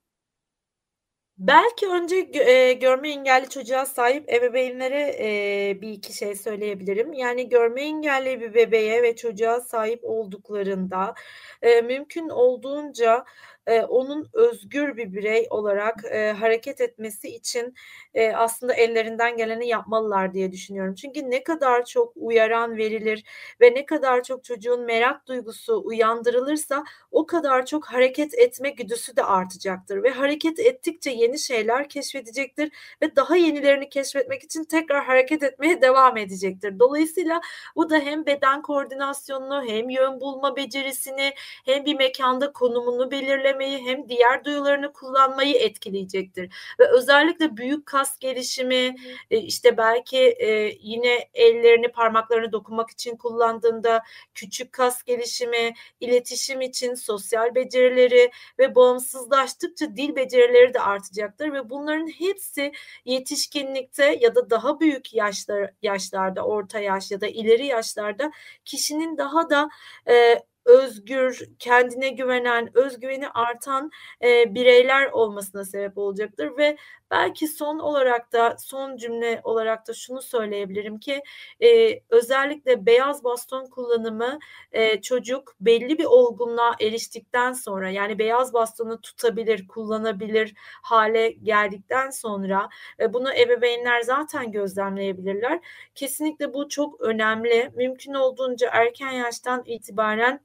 Belki 1.39 1.87
önce 1.89 2.17
eee, 2.17 2.73
görme 2.73 3.11
engelli 3.11 3.49
çocuğa 3.49 3.87
sahip 3.87 4.33
ebeveynlere, 4.33 5.17
eee, 5.19 5.81
bir 5.81 5.89
iki 5.89 6.13
şey 6.13 6.35
söyleyebilirim. 6.37 7.13
Yani 7.13 7.49
görme 7.49 7.83
engelli 7.83 8.41
bir 8.41 8.55
bebeğe 8.55 9.03
ve 9.03 9.17
çocuğa 9.17 9.61
sahip 9.61 10.01
olduklarında, 10.05 11.15
eee, 11.63 11.83
mümkün 11.83 12.29
olduğunca, 12.29 13.25
eee, 13.69 13.83
onun 13.89 14.29
özgür 14.33 14.97
bir 14.97 15.13
birey 15.13 15.47
olarak, 15.51 15.95
eee, 16.05 16.33
hareket 16.33 16.81
etmesi 16.81 17.29
için, 17.29 17.75
eee, 18.15 18.33
aslında 18.37 18.75
ellerinden 18.75 19.37
geleni 19.37 19.69
yapmalılar 19.69 20.35
diye 20.35 20.53
düşünüyorum. 20.53 20.95
Çünkü 20.95 21.31
ne 21.31 21.43
kadar 21.45 21.85
çok 21.85 22.13
uyaran 22.17 22.77
verilir 22.77 23.25
ve 23.61 23.75
ne 23.75 23.87
kadar 23.87 24.23
çok 24.23 24.45
çocuğun 24.45 24.81
merak 24.85 25.29
duygusu 25.29 25.83
uyandırılırsa 25.85 26.85
o 27.11 27.27
kadar 27.27 27.67
çok 27.67 27.85
hareket 27.87 28.35
etme 28.35 28.71
güdüsü 28.71 29.17
de 29.17 29.25
artacaktır 29.25 30.03
ve 30.03 30.11
hareket 30.11 30.59
ettikçe 30.59 31.11
yeni 31.11 31.39
şeyler 31.39 31.89
keşfedecektir 31.89 32.73
ve 33.03 33.17
daha 33.17 33.37
yenilerini 33.37 33.89
keşfetmek 33.89 34.43
için 34.43 34.65
tekrar 34.65 35.05
hareket 35.05 35.43
etmeye 35.43 35.83
devam 35.83 36.17
edecektir. 36.17 36.79
Dolayısıyla 36.79 37.41
bu 37.77 37.91
da 37.91 37.99
hem 37.99 38.27
beden 38.27 38.63
koordinasyonunu 38.63 39.65
hem 39.69 39.91
yön 39.91 40.21
bulma 40.21 40.57
becerisini 40.57 41.33
hem 41.65 41.85
bir 41.85 41.95
mekânda 41.97 42.53
konumunu 42.53 43.11
belirlemesini 43.11 43.58
görmeyi 43.59 43.87
hem 43.87 44.09
diğer 44.09 44.45
duyularını 44.45 44.93
kullanmayı 44.93 45.55
etkileyecektir. 45.55 46.55
Ve 46.81 46.89
özellikle 46.89 47.57
büyük 47.57 47.87
kas 47.87 48.19
gelişimi, 48.19 48.97
e, 49.31 49.39
işte 49.39 49.77
belki 49.77 50.19
e, 50.19 50.77
yine 50.81 51.29
ellerini, 51.35 51.89
parmaklarını 51.89 52.53
dokunmak 52.53 52.91
için 52.91 53.17
kullandığında 53.17 54.03
küçük 54.35 54.73
kas 54.73 55.03
gelişimi, 55.03 55.75
iletişim 56.01 56.61
için 56.61 56.95
sosyal 56.95 57.55
becerileri 57.55 58.31
ve 58.59 58.75
bağımsızlaştıkça 58.75 59.97
dil 59.97 60.17
becerileri 60.17 60.75
de 60.75 60.81
artacaktır 60.81 61.53
ve 61.53 61.71
bunların 61.71 62.07
hepsi 62.07 62.73
yetişkinlikte 63.05 64.19
ya 64.21 64.35
da 64.35 64.51
daha 64.51 64.81
büyük 64.81 65.15
yaşlar 65.15 65.71
yaşlarda, 65.83 66.43
orta 66.45 66.81
yaş 66.81 67.11
ya 67.11 67.21
da 67.21 67.27
ileri 67.27 67.67
yaşlarda 67.67 68.31
kişinin 68.65 69.19
daha 69.19 69.51
da 69.51 69.69
e, 70.09 70.43
özgür, 70.69 71.49
kendine 71.59 72.09
güvenen, 72.09 72.71
özgüveni 72.75 73.29
artan 73.29 73.91
e, 74.23 74.55
bireyler 74.55 75.11
olmasına 75.11 75.65
sebep 75.65 75.99
olacaktır 75.99 76.59
ve 76.59 76.77
belki 77.11 77.49
son 77.49 77.79
olarak 77.79 78.33
da 78.33 78.57
son 78.59 78.97
cümle 78.97 79.41
olarak 79.45 79.89
da 79.89 79.93
şunu 79.95 80.23
söyleyebilirim 80.23 80.99
ki 80.99 81.23
e, 81.61 82.01
özellikle 82.11 82.87
beyaz 82.87 83.25
baston 83.25 83.67
kullanımı 83.67 84.39
e, 84.73 85.01
çocuk 85.01 85.55
belli 85.61 85.99
bir 85.99 86.05
olgunluğa 86.05 86.75
eriştikten 86.81 87.53
sonra 87.53 87.91
yani 87.91 88.19
beyaz 88.19 88.53
bastonu 88.55 89.01
tutabilir, 89.01 89.69
kullanabilir 89.69 90.55
hale 90.83 91.31
geldikten 91.31 92.11
sonra 92.11 92.69
e, 93.01 93.13
bunu 93.13 93.35
ebeveynler 93.35 94.01
zaten 94.01 94.53
gözlemleyebilirler. 94.53 95.61
Kesinlikle 95.95 96.55
bu 96.55 96.69
çok 96.69 97.01
önemli. 97.01 97.71
Mümkün 97.75 98.15
olduğunca 98.15 98.69
erken 98.73 99.13
yaştan 99.13 99.63
itibaren 99.67 100.41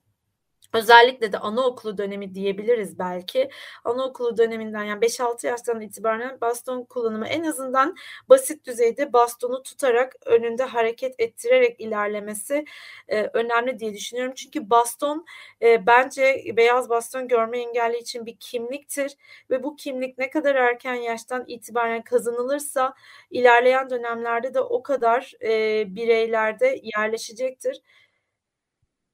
Özellikle 0.74 1.32
de 1.32 1.38
anaokulu 1.38 1.98
dönemi 1.98 2.36
diyebiliriz 2.36 3.00
belki. 3.00 3.50
Anaokulu 3.84 4.38
döneminden 4.38 4.84
yani 4.84 5.02
5-6 5.02 5.48
yaştan 5.48 5.82
itibaren 5.82 6.42
baston 6.42 6.84
kullanımı 6.84 7.28
en 7.28 7.44
azından 7.44 7.96
basit 8.30 8.66
düzeyde 8.66 9.14
bastonu 9.14 9.64
tutarak 9.64 10.16
önünde 10.26 10.64
hareket 10.64 11.16
ettirerek 11.20 11.80
ilerlemesi 11.82 12.66
e, 13.08 13.22
önemli 13.34 13.80
diye 13.80 13.94
düşünüyorum. 13.94 14.34
Çünkü 14.36 14.70
baston 14.70 15.26
e, 15.62 15.88
bence 15.88 16.44
beyaz 16.58 16.90
baston 16.90 17.28
görme 17.28 17.60
engelli 17.60 17.98
için 17.98 18.26
bir 18.26 18.36
kimliktir 18.40 19.16
ve 19.50 19.64
bu 19.64 19.76
kimlik 19.76 20.18
ne 20.18 20.30
kadar 20.30 20.56
erken 20.56 20.94
yaştan 20.96 21.44
itibaren 21.48 22.02
kazanılırsa 22.04 22.94
ilerleyen 23.32 23.90
dönemlerde 23.90 24.54
de 24.54 24.62
o 24.62 24.84
kadar 24.84 25.34
e, 25.44 25.84
bireylerde 25.96 26.80
yerleşecektir 26.98 27.82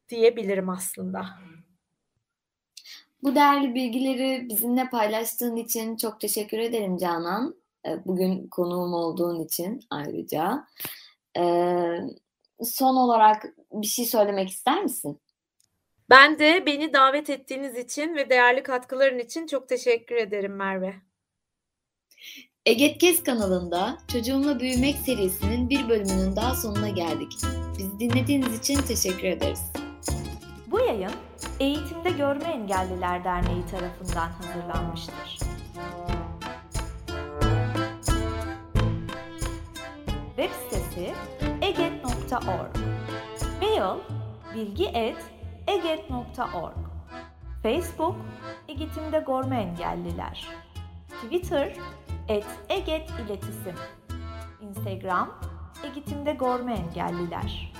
diyebilirim 0.09 0.69
aslında. 0.69 1.25
Bu 3.23 3.35
değerli 3.35 3.75
bilgileri 3.75 4.49
bizimle 4.49 4.89
paylaştığın 4.89 5.55
için 5.55 5.97
çok 5.97 6.19
teşekkür 6.19 6.59
ederim 6.59 6.97
Canan. 6.97 7.55
Ee, 7.87 8.05
bugün 8.05 8.47
konuğum 8.47 8.93
olduğun 8.93 9.43
için 9.43 9.79
ayrıca. 9.89 10.67
Ee, 11.37 11.99
son 12.63 12.95
olarak 12.95 13.45
bir 13.71 13.87
şey 13.87 14.05
söylemek 14.05 14.49
ister 14.49 14.83
misin? 14.83 15.19
Ben 16.09 16.39
de 16.39 16.65
beni 16.65 16.93
davet 16.93 17.29
ettiğiniz 17.29 17.77
için 17.77 18.15
ve 18.15 18.29
değerli 18.29 18.63
katkıların 18.63 19.19
için 19.19 19.47
çok 19.47 19.69
teşekkür 19.69 20.15
ederim 20.15 20.55
Merve. 20.55 20.95
Egetkes 22.65 23.23
kanalında 23.23 23.97
Çocuğumla 24.07 24.59
Büyümek 24.59 24.95
serisinin 24.95 25.69
bir 25.69 25.89
bölümünün 25.89 26.35
daha 26.35 26.55
sonuna 26.55 26.89
geldik. 26.89 27.31
Bizi 27.77 27.99
dinlediğiniz 27.99 28.59
için 28.59 28.81
teşekkür 28.81 29.27
ederiz. 29.27 29.61
Yayın 30.89 31.11
Eğitimde 31.59 32.09
Görme 32.09 32.43
Engelliler 32.43 33.23
Derneği 33.23 33.65
tarafından 33.65 34.29
hazırlanmıştır. 34.29 35.39
Web 40.35 40.51
sitesi 40.51 41.13
eget.org 41.61 42.75
Mail 43.61 43.99
bilgi.eget.org 44.55 46.77
Facebook 47.63 48.15
Eğitimde 48.67 49.23
Görme 49.27 49.61
Engelliler. 49.61 50.47
Twitter 51.23 51.73
et 52.27 52.45
Eget 52.69 53.09
İletisim. 53.09 53.75
Instagram 54.61 55.39
Eğitimde 55.83 56.33
Görme 56.33 56.73
Engelliler 56.73 57.73